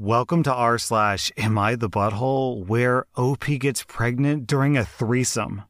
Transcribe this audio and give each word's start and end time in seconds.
Welcome 0.00 0.44
to 0.44 0.54
r 0.54 0.78
slash 0.78 1.32
Am 1.36 1.58
I 1.58 1.74
the 1.74 1.90
Butthole, 1.90 2.64
where 2.64 3.06
OP 3.16 3.46
gets 3.58 3.82
pregnant 3.82 4.46
during 4.46 4.76
a 4.76 4.84
threesome. 4.84 5.64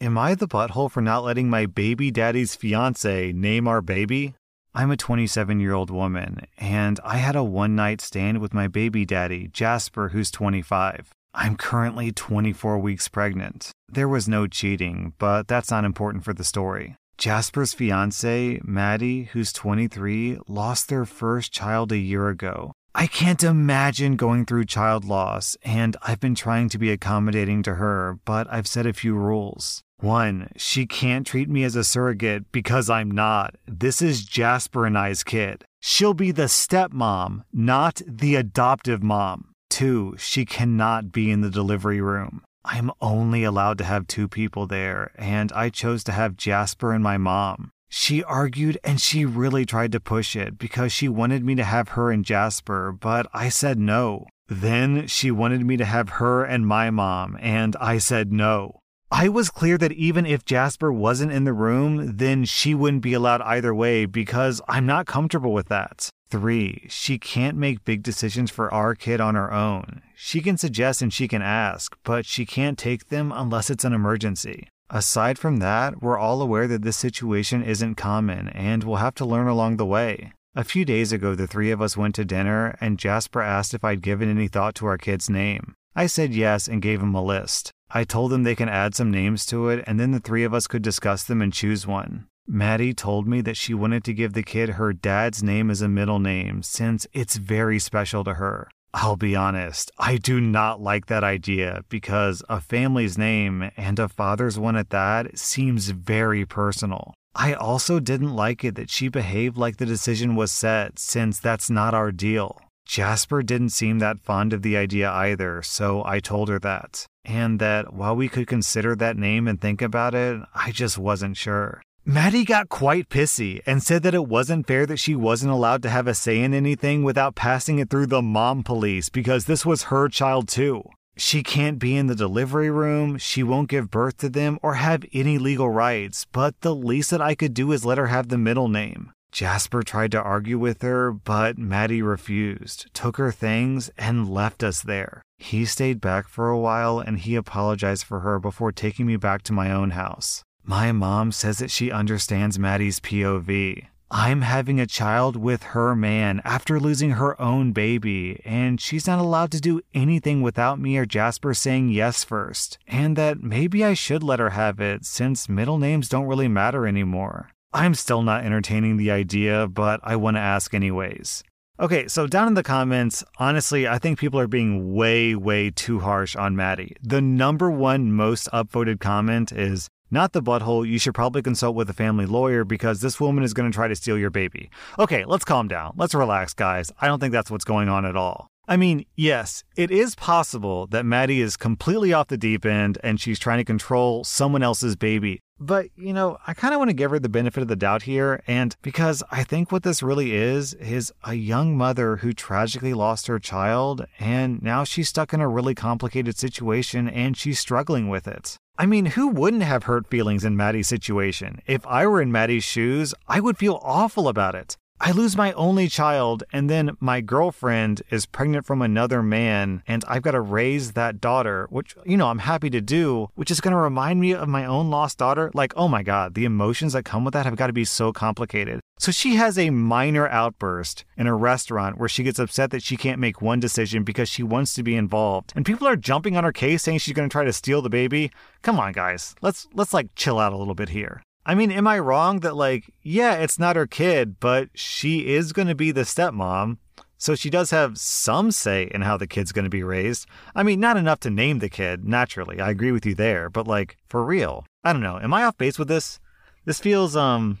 Am 0.00 0.16
I 0.16 0.34
the 0.34 0.48
butthole 0.48 0.90
for 0.90 1.02
not 1.02 1.22
letting 1.22 1.50
my 1.50 1.66
baby 1.66 2.10
daddy's 2.10 2.54
fiance 2.54 3.30
name 3.32 3.68
our 3.68 3.82
baby? 3.82 4.36
I'm 4.74 4.90
a 4.90 4.96
27 4.96 5.60
year 5.60 5.74
old 5.74 5.90
woman, 5.90 6.46
and 6.56 6.98
I 7.04 7.18
had 7.18 7.36
a 7.36 7.44
one 7.44 7.76
night 7.76 8.00
stand 8.00 8.38
with 8.38 8.54
my 8.54 8.68
baby 8.68 9.04
daddy, 9.04 9.48
Jasper, 9.52 10.08
who's 10.08 10.30
25. 10.30 11.10
I'm 11.34 11.54
currently 11.54 12.10
24 12.10 12.78
weeks 12.78 13.08
pregnant. 13.08 13.70
There 13.86 14.08
was 14.08 14.26
no 14.26 14.46
cheating, 14.46 15.12
but 15.18 15.46
that's 15.46 15.70
not 15.70 15.84
important 15.84 16.24
for 16.24 16.32
the 16.32 16.42
story. 16.42 16.96
Jasper's 17.18 17.74
fiance, 17.74 18.62
Maddie, 18.64 19.24
who's 19.24 19.52
23, 19.52 20.38
lost 20.48 20.88
their 20.88 21.04
first 21.04 21.52
child 21.52 21.92
a 21.92 21.98
year 21.98 22.30
ago. 22.30 22.72
I 22.96 23.08
can't 23.08 23.42
imagine 23.42 24.14
going 24.14 24.46
through 24.46 24.66
child 24.66 25.04
loss, 25.04 25.56
and 25.64 25.96
I've 26.02 26.20
been 26.20 26.36
trying 26.36 26.68
to 26.68 26.78
be 26.78 26.92
accommodating 26.92 27.64
to 27.64 27.74
her, 27.74 28.20
but 28.24 28.46
I've 28.48 28.68
set 28.68 28.86
a 28.86 28.92
few 28.92 29.14
rules. 29.16 29.82
One, 29.98 30.52
she 30.56 30.86
can't 30.86 31.26
treat 31.26 31.48
me 31.48 31.64
as 31.64 31.74
a 31.74 31.82
surrogate 31.82 32.52
because 32.52 32.88
I'm 32.88 33.10
not. 33.10 33.56
This 33.66 34.00
is 34.00 34.24
Jasper 34.24 34.86
and 34.86 34.96
I's 34.96 35.24
kid. 35.24 35.64
She'll 35.80 36.14
be 36.14 36.30
the 36.30 36.44
stepmom, 36.44 37.42
not 37.52 38.00
the 38.06 38.36
adoptive 38.36 39.02
mom. 39.02 39.50
Two, 39.68 40.14
she 40.16 40.44
cannot 40.44 41.10
be 41.10 41.32
in 41.32 41.40
the 41.40 41.50
delivery 41.50 42.00
room. 42.00 42.42
I'm 42.64 42.92
only 43.00 43.42
allowed 43.42 43.78
to 43.78 43.84
have 43.84 44.06
two 44.06 44.28
people 44.28 44.68
there, 44.68 45.10
and 45.16 45.52
I 45.52 45.68
chose 45.68 46.04
to 46.04 46.12
have 46.12 46.36
Jasper 46.36 46.92
and 46.92 47.02
my 47.02 47.18
mom. 47.18 47.70
She 47.88 48.22
argued 48.24 48.78
and 48.82 49.00
she 49.00 49.24
really 49.24 49.64
tried 49.64 49.92
to 49.92 50.00
push 50.00 50.34
it 50.34 50.58
because 50.58 50.92
she 50.92 51.08
wanted 51.08 51.44
me 51.44 51.54
to 51.54 51.64
have 51.64 51.90
her 51.90 52.10
and 52.10 52.24
Jasper, 52.24 52.92
but 52.92 53.26
I 53.32 53.48
said 53.48 53.78
no. 53.78 54.26
Then 54.48 55.06
she 55.06 55.30
wanted 55.30 55.64
me 55.64 55.76
to 55.76 55.84
have 55.84 56.20
her 56.20 56.44
and 56.44 56.66
my 56.66 56.90
mom, 56.90 57.38
and 57.40 57.76
I 57.80 57.98
said 57.98 58.32
no. 58.32 58.80
I 59.10 59.28
was 59.28 59.48
clear 59.48 59.78
that 59.78 59.92
even 59.92 60.26
if 60.26 60.44
Jasper 60.44 60.92
wasn't 60.92 61.32
in 61.32 61.44
the 61.44 61.52
room, 61.52 62.16
then 62.16 62.44
she 62.44 62.74
wouldn't 62.74 63.02
be 63.02 63.12
allowed 63.14 63.42
either 63.42 63.72
way 63.72 64.06
because 64.06 64.60
I'm 64.66 64.86
not 64.86 65.06
comfortable 65.06 65.52
with 65.52 65.68
that. 65.68 66.10
Three, 66.28 66.86
she 66.88 67.18
can't 67.18 67.56
make 67.56 67.84
big 67.84 68.02
decisions 68.02 68.50
for 68.50 68.74
our 68.74 68.96
kid 68.96 69.20
on 69.20 69.36
her 69.36 69.52
own. 69.52 70.02
She 70.16 70.40
can 70.40 70.58
suggest 70.58 71.00
and 71.00 71.12
she 71.12 71.28
can 71.28 71.42
ask, 71.42 71.96
but 72.02 72.26
she 72.26 72.44
can't 72.44 72.76
take 72.76 73.08
them 73.08 73.32
unless 73.32 73.70
it's 73.70 73.84
an 73.84 73.92
emergency. 73.92 74.68
Aside 74.94 75.40
from 75.40 75.56
that, 75.56 76.00
we're 76.00 76.16
all 76.16 76.40
aware 76.40 76.68
that 76.68 76.82
this 76.82 76.96
situation 76.96 77.64
isn't 77.64 77.96
common 77.96 78.46
and 78.50 78.84
we'll 78.84 78.98
have 78.98 79.16
to 79.16 79.24
learn 79.24 79.48
along 79.48 79.76
the 79.76 79.84
way. 79.84 80.32
A 80.54 80.62
few 80.62 80.84
days 80.84 81.10
ago, 81.10 81.34
the 81.34 81.48
three 81.48 81.72
of 81.72 81.82
us 81.82 81.96
went 81.96 82.14
to 82.14 82.24
dinner 82.24 82.76
and 82.80 82.96
Jasper 82.96 83.42
asked 83.42 83.74
if 83.74 83.82
I'd 83.82 84.02
given 84.02 84.30
any 84.30 84.46
thought 84.46 84.76
to 84.76 84.86
our 84.86 84.96
kid's 84.96 85.28
name. 85.28 85.74
I 85.96 86.06
said 86.06 86.32
yes 86.32 86.68
and 86.68 86.80
gave 86.80 87.02
him 87.02 87.12
a 87.12 87.24
list. 87.24 87.72
I 87.90 88.04
told 88.04 88.30
them 88.30 88.44
they 88.44 88.54
can 88.54 88.68
add 88.68 88.94
some 88.94 89.10
names 89.10 89.44
to 89.46 89.68
it 89.68 89.82
and 89.84 89.98
then 89.98 90.12
the 90.12 90.20
three 90.20 90.44
of 90.44 90.54
us 90.54 90.68
could 90.68 90.82
discuss 90.82 91.24
them 91.24 91.42
and 91.42 91.52
choose 91.52 91.88
one. 91.88 92.28
Maddie 92.46 92.94
told 92.94 93.26
me 93.26 93.40
that 93.40 93.56
she 93.56 93.74
wanted 93.74 94.04
to 94.04 94.14
give 94.14 94.32
the 94.32 94.44
kid 94.44 94.70
her 94.70 94.92
dad's 94.92 95.42
name 95.42 95.72
as 95.72 95.82
a 95.82 95.88
middle 95.88 96.20
name 96.20 96.62
since 96.62 97.04
it's 97.12 97.34
very 97.34 97.80
special 97.80 98.22
to 98.22 98.34
her. 98.34 98.68
I'll 98.96 99.16
be 99.16 99.34
honest, 99.34 99.90
I 99.98 100.18
do 100.18 100.40
not 100.40 100.80
like 100.80 101.06
that 101.06 101.24
idea 101.24 101.82
because 101.88 102.44
a 102.48 102.60
family's 102.60 103.18
name, 103.18 103.72
and 103.76 103.98
a 103.98 104.08
father's 104.08 104.56
one 104.56 104.76
at 104.76 104.90
that, 104.90 105.36
seems 105.36 105.88
very 105.88 106.46
personal. 106.46 107.12
I 107.34 107.54
also 107.54 107.98
didn't 107.98 108.36
like 108.36 108.62
it 108.62 108.76
that 108.76 108.90
she 108.90 109.08
behaved 109.08 109.56
like 109.56 109.78
the 109.78 109.84
decision 109.84 110.36
was 110.36 110.52
set, 110.52 111.00
since 111.00 111.40
that's 111.40 111.68
not 111.68 111.92
our 111.92 112.12
deal. 112.12 112.60
Jasper 112.86 113.42
didn't 113.42 113.70
seem 113.70 113.98
that 113.98 114.20
fond 114.20 114.52
of 114.52 114.62
the 114.62 114.76
idea 114.76 115.10
either, 115.10 115.60
so 115.62 116.04
I 116.06 116.20
told 116.20 116.48
her 116.48 116.60
that. 116.60 117.04
And 117.24 117.58
that 117.58 117.94
while 117.94 118.14
we 118.14 118.28
could 118.28 118.46
consider 118.46 118.94
that 118.94 119.16
name 119.16 119.48
and 119.48 119.60
think 119.60 119.82
about 119.82 120.14
it, 120.14 120.40
I 120.54 120.70
just 120.70 120.98
wasn't 120.98 121.36
sure. 121.36 121.82
Maddie 122.06 122.44
got 122.44 122.68
quite 122.68 123.08
pissy 123.08 123.62
and 123.64 123.82
said 123.82 124.02
that 124.02 124.12
it 124.12 124.28
wasn't 124.28 124.66
fair 124.66 124.84
that 124.84 124.98
she 124.98 125.16
wasn't 125.16 125.52
allowed 125.52 125.82
to 125.84 125.88
have 125.88 126.06
a 126.06 126.12
say 126.12 126.42
in 126.42 126.52
anything 126.52 127.02
without 127.02 127.34
passing 127.34 127.78
it 127.78 127.88
through 127.88 128.08
the 128.08 128.20
mom 128.20 128.62
police 128.62 129.08
because 129.08 129.46
this 129.46 129.64
was 129.64 129.84
her 129.84 130.10
child 130.10 130.46
too. 130.46 130.82
She 131.16 131.42
can't 131.42 131.78
be 131.78 131.96
in 131.96 132.06
the 132.06 132.14
delivery 132.14 132.70
room, 132.70 133.16
she 133.16 133.42
won't 133.42 133.70
give 133.70 133.90
birth 133.90 134.18
to 134.18 134.28
them, 134.28 134.58
or 134.62 134.74
have 134.74 135.06
any 135.14 135.38
legal 135.38 135.70
rights, 135.70 136.26
but 136.30 136.60
the 136.60 136.74
least 136.74 137.10
that 137.10 137.22
I 137.22 137.34
could 137.34 137.54
do 137.54 137.72
is 137.72 137.86
let 137.86 137.96
her 137.96 138.08
have 138.08 138.28
the 138.28 138.36
middle 138.36 138.68
name. 138.68 139.10
Jasper 139.32 139.82
tried 139.82 140.12
to 140.12 140.22
argue 140.22 140.58
with 140.58 140.82
her, 140.82 141.10
but 141.10 141.56
Maddie 141.56 142.02
refused, 142.02 142.92
took 142.92 143.16
her 143.16 143.32
things, 143.32 143.90
and 143.96 144.28
left 144.28 144.62
us 144.62 144.82
there. 144.82 145.22
He 145.38 145.64
stayed 145.64 146.02
back 146.02 146.28
for 146.28 146.50
a 146.50 146.58
while 146.58 146.98
and 146.98 147.18
he 147.18 147.34
apologized 147.34 148.04
for 148.04 148.20
her 148.20 148.38
before 148.38 148.72
taking 148.72 149.06
me 149.06 149.16
back 149.16 149.42
to 149.44 149.54
my 149.54 149.72
own 149.72 149.92
house. 149.92 150.44
My 150.66 150.92
mom 150.92 151.30
says 151.30 151.58
that 151.58 151.70
she 151.70 151.90
understands 151.90 152.58
Maddie's 152.58 152.98
POV. 152.98 153.86
I'm 154.10 154.40
having 154.40 154.80
a 154.80 154.86
child 154.86 155.36
with 155.36 155.62
her 155.62 155.94
man 155.94 156.40
after 156.42 156.80
losing 156.80 157.10
her 157.12 157.38
own 157.38 157.72
baby, 157.72 158.40
and 158.46 158.80
she's 158.80 159.06
not 159.06 159.18
allowed 159.18 159.50
to 159.52 159.60
do 159.60 159.82
anything 159.92 160.40
without 160.40 160.80
me 160.80 160.96
or 160.96 161.04
Jasper 161.04 161.52
saying 161.52 161.90
yes 161.90 162.24
first, 162.24 162.78
and 162.86 163.14
that 163.16 163.42
maybe 163.42 163.84
I 163.84 163.92
should 163.92 164.22
let 164.22 164.38
her 164.38 164.50
have 164.50 164.80
it 164.80 165.04
since 165.04 165.50
middle 165.50 165.76
names 165.76 166.08
don't 166.08 166.26
really 166.26 166.48
matter 166.48 166.86
anymore. 166.86 167.50
I'm 167.74 167.94
still 167.94 168.22
not 168.22 168.44
entertaining 168.44 168.96
the 168.96 169.10
idea, 169.10 169.66
but 169.66 170.00
I 170.02 170.16
want 170.16 170.38
to 170.38 170.40
ask 170.40 170.72
anyways. 170.72 171.44
Okay, 171.78 172.06
so 172.06 172.28
down 172.28 172.46
in 172.46 172.54
the 172.54 172.62
comments, 172.62 173.24
honestly, 173.38 173.88
I 173.88 173.98
think 173.98 174.18
people 174.18 174.38
are 174.38 174.46
being 174.46 174.94
way, 174.94 175.34
way 175.34 175.70
too 175.70 175.98
harsh 175.98 176.36
on 176.36 176.54
Maddie. 176.54 176.96
The 177.02 177.20
number 177.20 177.68
one 177.68 178.12
most 178.12 178.48
upvoted 178.52 179.00
comment 179.00 179.50
is, 179.50 179.88
not 180.10 180.32
the 180.32 180.42
butthole, 180.42 180.86
you 180.86 180.98
should 180.98 181.14
probably 181.14 181.42
consult 181.42 181.74
with 181.74 181.90
a 181.90 181.94
family 181.94 182.26
lawyer 182.26 182.64
because 182.64 183.00
this 183.00 183.20
woman 183.20 183.44
is 183.44 183.54
going 183.54 183.70
to 183.70 183.74
try 183.74 183.88
to 183.88 183.96
steal 183.96 184.18
your 184.18 184.30
baby. 184.30 184.70
Okay, 184.98 185.24
let's 185.24 185.44
calm 185.44 185.68
down. 185.68 185.94
Let's 185.96 186.14
relax, 186.14 186.54
guys. 186.54 186.92
I 187.00 187.06
don't 187.06 187.20
think 187.20 187.32
that's 187.32 187.50
what's 187.50 187.64
going 187.64 187.88
on 187.88 188.04
at 188.04 188.16
all. 188.16 188.48
I 188.66 188.76
mean, 188.78 189.04
yes, 189.14 189.62
it 189.76 189.90
is 189.90 190.14
possible 190.14 190.86
that 190.86 191.04
Maddie 191.04 191.42
is 191.42 191.56
completely 191.56 192.14
off 192.14 192.28
the 192.28 192.38
deep 192.38 192.64
end 192.64 192.98
and 193.02 193.20
she's 193.20 193.38
trying 193.38 193.58
to 193.58 193.64
control 193.64 194.24
someone 194.24 194.62
else's 194.62 194.96
baby. 194.96 195.40
But, 195.60 195.86
you 195.96 196.12
know, 196.12 196.38
I 196.46 196.54
kind 196.54 196.74
of 196.74 196.78
want 196.78 196.88
to 196.88 196.94
give 196.94 197.10
her 197.10 197.18
the 197.18 197.28
benefit 197.28 197.62
of 197.62 197.68
the 197.68 197.76
doubt 197.76 198.02
here. 198.02 198.42
And 198.46 198.74
because 198.82 199.22
I 199.30 199.44
think 199.44 199.70
what 199.70 199.82
this 199.82 200.02
really 200.02 200.34
is, 200.34 200.74
is 200.74 201.12
a 201.24 201.34
young 201.34 201.76
mother 201.76 202.16
who 202.16 202.32
tragically 202.32 202.94
lost 202.94 203.26
her 203.26 203.38
child 203.38 204.06
and 204.18 204.62
now 204.62 204.82
she's 204.82 205.10
stuck 205.10 205.32
in 205.32 205.40
a 205.40 205.48
really 205.48 205.74
complicated 205.74 206.36
situation 206.38 207.08
and 207.08 207.36
she's 207.36 207.58
struggling 207.58 208.08
with 208.08 208.26
it. 208.26 208.58
I 208.76 208.86
mean, 208.86 209.06
who 209.06 209.28
wouldn't 209.28 209.62
have 209.62 209.84
hurt 209.84 210.08
feelings 210.08 210.44
in 210.44 210.56
Maddie's 210.56 210.88
situation? 210.88 211.60
If 211.64 211.86
I 211.86 212.08
were 212.08 212.20
in 212.20 212.32
Maddie's 212.32 212.64
shoes, 212.64 213.14
I 213.28 213.38
would 213.38 213.56
feel 213.56 213.78
awful 213.84 214.26
about 214.26 214.56
it. 214.56 214.76
I 215.00 215.10
lose 215.10 215.36
my 215.36 215.52
only 215.52 215.88
child, 215.88 216.44
and 216.50 216.70
then 216.70 216.96
my 216.98 217.20
girlfriend 217.20 218.00
is 218.10 218.24
pregnant 218.24 218.64
from 218.64 218.80
another 218.80 219.22
man, 219.22 219.82
and 219.86 220.02
I've 220.08 220.22
got 220.22 220.30
to 220.30 220.40
raise 220.40 220.92
that 220.92 221.20
daughter, 221.20 221.66
which, 221.68 221.94
you 222.06 222.16
know, 222.16 222.28
I'm 222.28 222.38
happy 222.38 222.70
to 222.70 222.80
do, 222.80 223.28
which 223.34 223.50
is 223.50 223.60
going 223.60 223.72
to 223.72 223.78
remind 223.78 224.18
me 224.18 224.32
of 224.32 224.48
my 224.48 224.64
own 224.64 224.88
lost 224.88 225.18
daughter. 225.18 225.50
Like, 225.52 225.74
oh 225.76 225.88
my 225.88 226.02
God, 226.02 226.32
the 226.32 226.46
emotions 226.46 226.94
that 226.94 227.04
come 227.04 227.22
with 227.22 227.34
that 227.34 227.44
have 227.44 227.56
got 227.56 227.66
to 227.66 227.74
be 227.74 227.84
so 227.84 228.14
complicated. 228.14 228.80
So 228.98 229.12
she 229.12 229.34
has 229.34 229.58
a 229.58 229.68
minor 229.68 230.26
outburst 230.28 231.04
in 231.18 231.26
a 231.26 231.34
restaurant 231.34 231.98
where 231.98 232.08
she 232.08 232.22
gets 232.22 232.38
upset 232.38 232.70
that 232.70 232.82
she 232.82 232.96
can't 232.96 233.20
make 233.20 233.42
one 233.42 233.60
decision 233.60 234.04
because 234.04 234.30
she 234.30 234.42
wants 234.42 234.72
to 234.74 234.82
be 234.82 234.96
involved. 234.96 235.52
And 235.54 235.66
people 235.66 235.86
are 235.86 235.96
jumping 235.96 236.34
on 236.36 236.44
her 236.44 236.52
case 236.52 236.82
saying 236.82 237.00
she's 237.00 237.14
going 237.14 237.28
to 237.28 237.32
try 237.32 237.44
to 237.44 237.52
steal 237.52 237.82
the 237.82 237.90
baby. 237.90 238.30
Come 238.62 238.80
on, 238.80 238.92
guys. 238.92 239.34
Let's 239.42 239.66
let's 239.74 239.92
like 239.92 240.14
chill 240.14 240.38
out 240.38 240.54
a 240.54 240.56
little 240.56 240.74
bit 240.74 240.88
here. 240.88 241.22
I 241.46 241.54
mean, 241.54 241.70
am 241.70 241.86
I 241.86 241.98
wrong 241.98 242.40
that, 242.40 242.56
like, 242.56 242.92
yeah, 243.02 243.34
it's 243.34 243.58
not 243.58 243.76
her 243.76 243.86
kid, 243.86 244.40
but 244.40 244.70
she 244.74 245.34
is 245.34 245.52
going 245.52 245.68
to 245.68 245.74
be 245.74 245.90
the 245.90 246.02
stepmom. 246.02 246.78
So 247.16 247.34
she 247.34 247.48
does 247.48 247.70
have 247.70 247.96
some 247.96 248.50
say 248.50 248.90
in 248.92 249.02
how 249.02 249.16
the 249.16 249.26
kid's 249.26 249.52
going 249.52 249.64
to 249.64 249.70
be 249.70 249.82
raised. 249.82 250.26
I 250.54 250.62
mean, 250.62 250.80
not 250.80 250.96
enough 250.96 251.20
to 251.20 251.30
name 251.30 251.58
the 251.58 251.70
kid, 251.70 252.04
naturally. 252.04 252.60
I 252.60 252.70
agree 252.70 252.92
with 252.92 253.06
you 253.06 253.14
there, 253.14 253.48
but 253.48 253.66
like, 253.66 253.96
for 254.08 254.24
real. 254.24 254.66
I 254.82 254.92
don't 254.92 255.02
know. 255.02 255.18
Am 255.18 255.32
I 255.32 255.44
off 255.44 255.56
base 255.56 255.78
with 255.78 255.88
this? 255.88 256.18
This 256.66 256.80
feels, 256.80 257.16
um, 257.16 257.58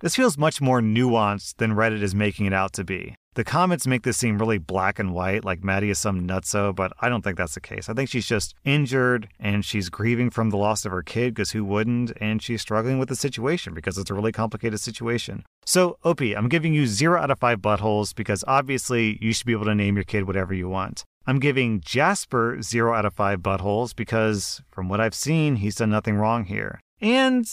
this 0.00 0.16
feels 0.16 0.36
much 0.38 0.60
more 0.60 0.80
nuanced 0.80 1.56
than 1.58 1.74
Reddit 1.74 2.02
is 2.02 2.14
making 2.14 2.46
it 2.46 2.52
out 2.52 2.72
to 2.74 2.84
be. 2.84 3.14
The 3.36 3.44
comments 3.44 3.86
make 3.86 4.02
this 4.02 4.16
seem 4.16 4.38
really 4.38 4.56
black 4.56 4.98
and 4.98 5.12
white, 5.12 5.44
like 5.44 5.62
Maddie 5.62 5.90
is 5.90 5.98
some 5.98 6.26
nutso, 6.26 6.74
but 6.74 6.94
I 7.00 7.10
don't 7.10 7.20
think 7.20 7.36
that's 7.36 7.52
the 7.52 7.60
case. 7.60 7.90
I 7.90 7.92
think 7.92 8.08
she's 8.08 8.26
just 8.26 8.54
injured 8.64 9.28
and 9.38 9.62
she's 9.62 9.90
grieving 9.90 10.30
from 10.30 10.48
the 10.48 10.56
loss 10.56 10.86
of 10.86 10.92
her 10.92 11.02
kid, 11.02 11.34
because 11.34 11.50
who 11.50 11.62
wouldn't? 11.62 12.12
And 12.18 12.42
she's 12.42 12.62
struggling 12.62 12.98
with 12.98 13.10
the 13.10 13.14
situation 13.14 13.74
because 13.74 13.98
it's 13.98 14.08
a 14.08 14.14
really 14.14 14.32
complicated 14.32 14.80
situation. 14.80 15.44
So, 15.66 15.98
OP, 16.02 16.22
I'm 16.22 16.48
giving 16.48 16.72
you 16.72 16.86
zero 16.86 17.20
out 17.20 17.30
of 17.30 17.38
five 17.38 17.58
buttholes 17.58 18.14
because 18.14 18.42
obviously 18.48 19.18
you 19.20 19.34
should 19.34 19.46
be 19.46 19.52
able 19.52 19.66
to 19.66 19.74
name 19.74 19.96
your 19.96 20.04
kid 20.04 20.26
whatever 20.26 20.54
you 20.54 20.70
want. 20.70 21.04
I'm 21.26 21.38
giving 21.38 21.82
Jasper 21.82 22.62
zero 22.62 22.94
out 22.94 23.04
of 23.04 23.12
five 23.12 23.40
buttholes 23.40 23.94
because, 23.94 24.62
from 24.70 24.88
what 24.88 25.02
I've 25.02 25.14
seen, 25.14 25.56
he's 25.56 25.74
done 25.74 25.90
nothing 25.90 26.16
wrong 26.16 26.46
here. 26.46 26.80
And 27.02 27.46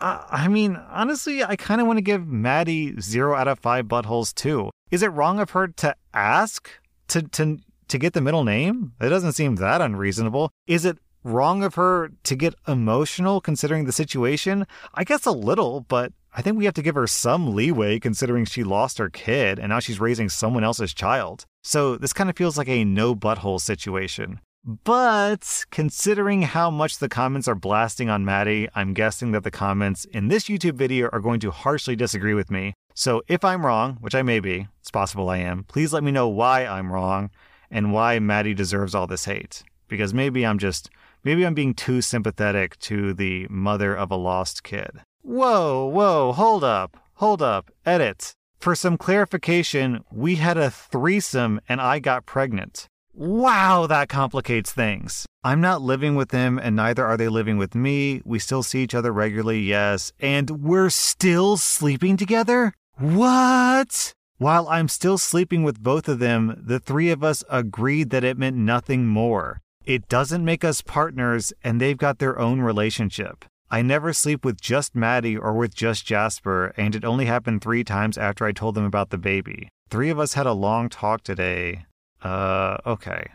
I 0.00 0.48
mean, 0.48 0.76
honestly, 0.90 1.42
I 1.42 1.56
kind 1.56 1.80
of 1.80 1.86
want 1.86 1.96
to 1.96 2.02
give 2.02 2.26
Maddie 2.26 3.00
zero 3.00 3.34
out 3.34 3.48
of 3.48 3.58
five 3.58 3.86
buttholes 3.86 4.34
too. 4.34 4.70
Is 4.90 5.02
it 5.02 5.08
wrong 5.08 5.40
of 5.40 5.50
her 5.50 5.68
to 5.68 5.94
ask 6.14 6.70
to 7.08 7.22
to 7.22 7.58
to 7.88 7.98
get 7.98 8.12
the 8.12 8.20
middle 8.20 8.44
name? 8.44 8.92
It 9.00 9.08
doesn't 9.08 9.32
seem 9.32 9.56
that 9.56 9.80
unreasonable. 9.80 10.50
Is 10.66 10.84
it 10.84 10.98
wrong 11.24 11.64
of 11.64 11.74
her 11.74 12.10
to 12.24 12.36
get 12.36 12.54
emotional 12.66 13.40
considering 13.40 13.84
the 13.84 13.92
situation? 13.92 14.66
I 14.94 15.04
guess 15.04 15.26
a 15.26 15.32
little, 15.32 15.80
but 15.80 16.12
I 16.34 16.42
think 16.42 16.56
we 16.56 16.66
have 16.66 16.74
to 16.74 16.82
give 16.82 16.94
her 16.94 17.06
some 17.06 17.54
leeway 17.54 17.98
considering 17.98 18.44
she 18.44 18.62
lost 18.62 18.98
her 18.98 19.10
kid 19.10 19.58
and 19.58 19.70
now 19.70 19.80
she's 19.80 20.00
raising 20.00 20.28
someone 20.28 20.64
else's 20.64 20.94
child. 20.94 21.44
So 21.64 21.96
this 21.96 22.12
kind 22.12 22.30
of 22.30 22.36
feels 22.36 22.56
like 22.56 22.68
a 22.68 22.84
no 22.84 23.14
butthole 23.14 23.60
situation. 23.60 24.40
But 24.68 25.64
considering 25.70 26.42
how 26.42 26.70
much 26.70 26.98
the 26.98 27.08
comments 27.08 27.48
are 27.48 27.54
blasting 27.54 28.10
on 28.10 28.26
Maddie, 28.26 28.68
I'm 28.74 28.92
guessing 28.92 29.32
that 29.32 29.42
the 29.42 29.50
comments 29.50 30.04
in 30.04 30.28
this 30.28 30.44
YouTube 30.44 30.74
video 30.74 31.08
are 31.10 31.20
going 31.20 31.40
to 31.40 31.50
harshly 31.50 31.96
disagree 31.96 32.34
with 32.34 32.50
me. 32.50 32.74
So 32.92 33.22
if 33.28 33.46
I'm 33.46 33.64
wrong, 33.64 33.96
which 34.02 34.14
I 34.14 34.20
may 34.20 34.40
be, 34.40 34.68
it's 34.78 34.90
possible 34.90 35.30
I 35.30 35.38
am, 35.38 35.64
please 35.64 35.94
let 35.94 36.04
me 36.04 36.10
know 36.10 36.28
why 36.28 36.66
I'm 36.66 36.92
wrong 36.92 37.30
and 37.70 37.94
why 37.94 38.18
Maddie 38.18 38.52
deserves 38.52 38.94
all 38.94 39.06
this 39.06 39.24
hate. 39.24 39.62
Because 39.88 40.12
maybe 40.12 40.44
I'm 40.44 40.58
just, 40.58 40.90
maybe 41.24 41.46
I'm 41.46 41.54
being 41.54 41.72
too 41.72 42.02
sympathetic 42.02 42.78
to 42.80 43.14
the 43.14 43.46
mother 43.48 43.96
of 43.96 44.10
a 44.10 44.16
lost 44.16 44.64
kid. 44.64 45.00
Whoa, 45.22 45.86
whoa, 45.86 46.32
hold 46.32 46.62
up, 46.62 46.98
hold 47.14 47.40
up, 47.40 47.70
edit. 47.86 48.34
For 48.60 48.74
some 48.74 48.98
clarification, 48.98 50.04
we 50.12 50.34
had 50.34 50.58
a 50.58 50.70
threesome 50.70 51.58
and 51.70 51.80
I 51.80 52.00
got 52.00 52.26
pregnant. 52.26 52.86
Wow, 53.20 53.88
that 53.88 54.08
complicates 54.08 54.70
things. 54.70 55.26
I'm 55.42 55.60
not 55.60 55.82
living 55.82 56.14
with 56.14 56.28
them, 56.28 56.56
and 56.56 56.76
neither 56.76 57.04
are 57.04 57.16
they 57.16 57.26
living 57.26 57.58
with 57.58 57.74
me. 57.74 58.22
We 58.24 58.38
still 58.38 58.62
see 58.62 58.84
each 58.84 58.94
other 58.94 59.12
regularly, 59.12 59.58
yes. 59.58 60.12
And 60.20 60.62
we're 60.62 60.88
still 60.88 61.56
sleeping 61.56 62.16
together? 62.16 62.74
What? 62.96 64.12
While 64.36 64.68
I'm 64.68 64.86
still 64.86 65.18
sleeping 65.18 65.64
with 65.64 65.82
both 65.82 66.08
of 66.08 66.20
them, 66.20 66.62
the 66.64 66.78
three 66.78 67.10
of 67.10 67.24
us 67.24 67.42
agreed 67.50 68.10
that 68.10 68.22
it 68.22 68.38
meant 68.38 68.56
nothing 68.56 69.04
more. 69.08 69.62
It 69.84 70.06
doesn't 70.06 70.44
make 70.44 70.62
us 70.62 70.80
partners, 70.80 71.52
and 71.64 71.80
they've 71.80 71.98
got 71.98 72.20
their 72.20 72.38
own 72.38 72.60
relationship. 72.60 73.44
I 73.68 73.82
never 73.82 74.12
sleep 74.12 74.44
with 74.44 74.60
just 74.60 74.94
Maddie 74.94 75.36
or 75.36 75.54
with 75.54 75.74
just 75.74 76.06
Jasper, 76.06 76.72
and 76.76 76.94
it 76.94 77.04
only 77.04 77.24
happened 77.24 77.62
three 77.62 77.82
times 77.82 78.16
after 78.16 78.46
I 78.46 78.52
told 78.52 78.76
them 78.76 78.84
about 78.84 79.10
the 79.10 79.18
baby. 79.18 79.70
Three 79.90 80.08
of 80.08 80.20
us 80.20 80.34
had 80.34 80.46
a 80.46 80.52
long 80.52 80.88
talk 80.88 81.24
today. 81.24 81.86
Uh, 82.22 82.78
okay. 82.86 83.30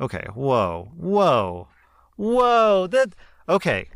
Okay, 0.00 0.26
whoa, 0.34 0.90
whoa, 0.96 1.68
whoa, 2.16 2.88
that, 2.88 3.14
okay. 3.48 3.88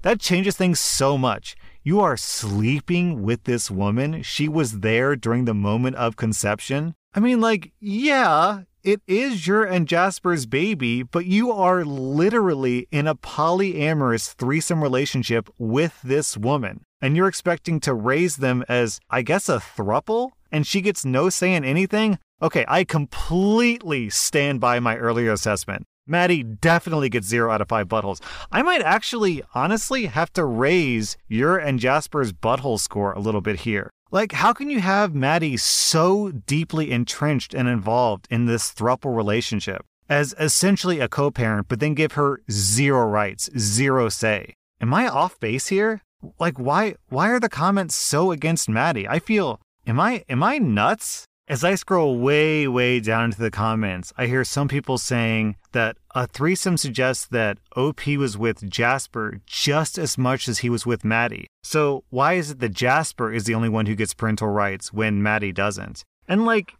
That 0.00 0.18
changes 0.18 0.56
things 0.56 0.80
so 0.80 1.16
much. 1.16 1.56
You 1.84 2.00
are 2.00 2.16
sleeping 2.16 3.22
with 3.22 3.44
this 3.44 3.70
woman. 3.70 4.22
She 4.22 4.48
was 4.48 4.80
there 4.80 5.14
during 5.14 5.44
the 5.44 5.54
moment 5.54 5.96
of 5.96 6.16
conception. 6.16 6.94
I 7.14 7.20
mean, 7.20 7.40
like, 7.40 7.72
yeah, 7.80 8.62
it 8.82 9.00
is 9.06 9.46
your 9.46 9.64
and 9.64 9.86
Jasper's 9.86 10.46
baby, 10.46 11.02
but 11.02 11.26
you 11.26 11.52
are 11.52 11.84
literally 11.84 12.88
in 12.90 13.06
a 13.06 13.14
polyamorous 13.14 14.32
threesome 14.32 14.82
relationship 14.82 15.48
with 15.58 16.00
this 16.02 16.36
woman. 16.36 16.84
And 17.00 17.16
you're 17.16 17.28
expecting 17.28 17.78
to 17.80 17.94
raise 17.94 18.36
them 18.36 18.64
as, 18.68 19.00
I 19.10 19.22
guess, 19.22 19.48
a 19.48 19.58
thruple? 19.58 20.30
And 20.50 20.66
she 20.66 20.80
gets 20.80 21.04
no 21.04 21.30
say 21.30 21.54
in 21.54 21.64
anything? 21.64 22.18
Okay, 22.42 22.64
I 22.66 22.82
completely 22.82 24.10
stand 24.10 24.60
by 24.60 24.80
my 24.80 24.96
earlier 24.96 25.30
assessment. 25.30 25.84
Maddie 26.08 26.42
definitely 26.42 27.08
gets 27.08 27.28
zero 27.28 27.52
out 27.52 27.60
of 27.60 27.68
five 27.68 27.86
buttholes. 27.86 28.20
I 28.50 28.62
might 28.62 28.82
actually, 28.82 29.44
honestly, 29.54 30.06
have 30.06 30.32
to 30.32 30.44
raise 30.44 31.16
your 31.28 31.56
and 31.56 31.78
Jasper's 31.78 32.32
butthole 32.32 32.80
score 32.80 33.12
a 33.12 33.20
little 33.20 33.42
bit 33.42 33.60
here. 33.60 33.90
Like, 34.10 34.32
how 34.32 34.52
can 34.52 34.70
you 34.70 34.80
have 34.80 35.14
Maddie 35.14 35.56
so 35.56 36.32
deeply 36.32 36.90
entrenched 36.90 37.54
and 37.54 37.68
involved 37.68 38.26
in 38.28 38.46
this 38.46 38.72
thruple 38.72 39.16
relationship 39.16 39.84
as 40.08 40.34
essentially 40.36 40.98
a 40.98 41.08
co 41.08 41.30
parent, 41.30 41.68
but 41.68 41.78
then 41.78 41.94
give 41.94 42.12
her 42.12 42.40
zero 42.50 43.06
rights, 43.06 43.50
zero 43.56 44.08
say? 44.08 44.54
Am 44.80 44.92
I 44.92 45.06
off 45.06 45.38
base 45.38 45.68
here? 45.68 46.02
Like, 46.40 46.58
why, 46.58 46.96
why 47.08 47.28
are 47.28 47.40
the 47.40 47.48
comments 47.48 47.94
so 47.94 48.32
against 48.32 48.68
Maddie? 48.68 49.06
I 49.06 49.20
feel, 49.20 49.60
am 49.86 50.00
I, 50.00 50.24
am 50.28 50.42
I 50.42 50.58
nuts? 50.58 51.24
As 51.52 51.62
I 51.64 51.74
scroll 51.74 52.18
way, 52.18 52.66
way 52.66 52.98
down 52.98 53.26
into 53.26 53.38
the 53.38 53.50
comments, 53.50 54.10
I 54.16 54.26
hear 54.26 54.42
some 54.42 54.68
people 54.68 54.96
saying 54.96 55.56
that 55.72 55.98
a 56.14 56.26
threesome 56.26 56.78
suggests 56.78 57.26
that 57.26 57.58
OP 57.76 58.06
was 58.06 58.38
with 58.38 58.70
Jasper 58.70 59.38
just 59.44 59.98
as 59.98 60.16
much 60.16 60.48
as 60.48 60.60
he 60.60 60.70
was 60.70 60.86
with 60.86 61.04
Maddie. 61.04 61.46
So 61.62 62.04
why 62.08 62.32
is 62.40 62.52
it 62.52 62.60
that 62.60 62.72
Jasper 62.72 63.30
is 63.30 63.44
the 63.44 63.54
only 63.54 63.68
one 63.68 63.84
who 63.84 63.94
gets 63.94 64.14
parental 64.14 64.48
rights 64.48 64.94
when 64.94 65.22
Maddie 65.22 65.52
doesn't? 65.52 66.04
And 66.26 66.46
like, 66.46 66.72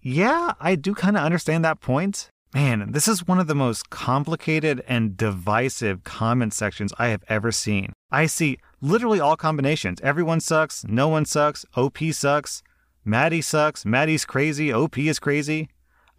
yeah, 0.00 0.52
I 0.60 0.76
do 0.76 0.94
kind 0.94 1.16
of 1.16 1.24
understand 1.24 1.64
that 1.64 1.80
point. 1.80 2.28
Man, 2.54 2.92
this 2.92 3.08
is 3.08 3.26
one 3.26 3.40
of 3.40 3.48
the 3.48 3.56
most 3.56 3.90
complicated 3.90 4.84
and 4.86 5.16
divisive 5.16 6.04
comment 6.04 6.54
sections 6.54 6.92
I 6.96 7.08
have 7.08 7.24
ever 7.26 7.50
seen. 7.50 7.92
I 8.12 8.26
see 8.26 8.58
literally 8.80 9.18
all 9.18 9.36
combinations. 9.36 10.00
Everyone 10.00 10.38
sucks, 10.38 10.84
no 10.84 11.08
one 11.08 11.24
sucks, 11.24 11.66
OP 11.74 11.98
sucks, 12.12 12.62
Maddie 13.04 13.42
sucks, 13.42 13.84
Maddie's 13.84 14.24
crazy, 14.24 14.72
OP 14.72 14.96
is 14.96 15.18
crazy. 15.18 15.68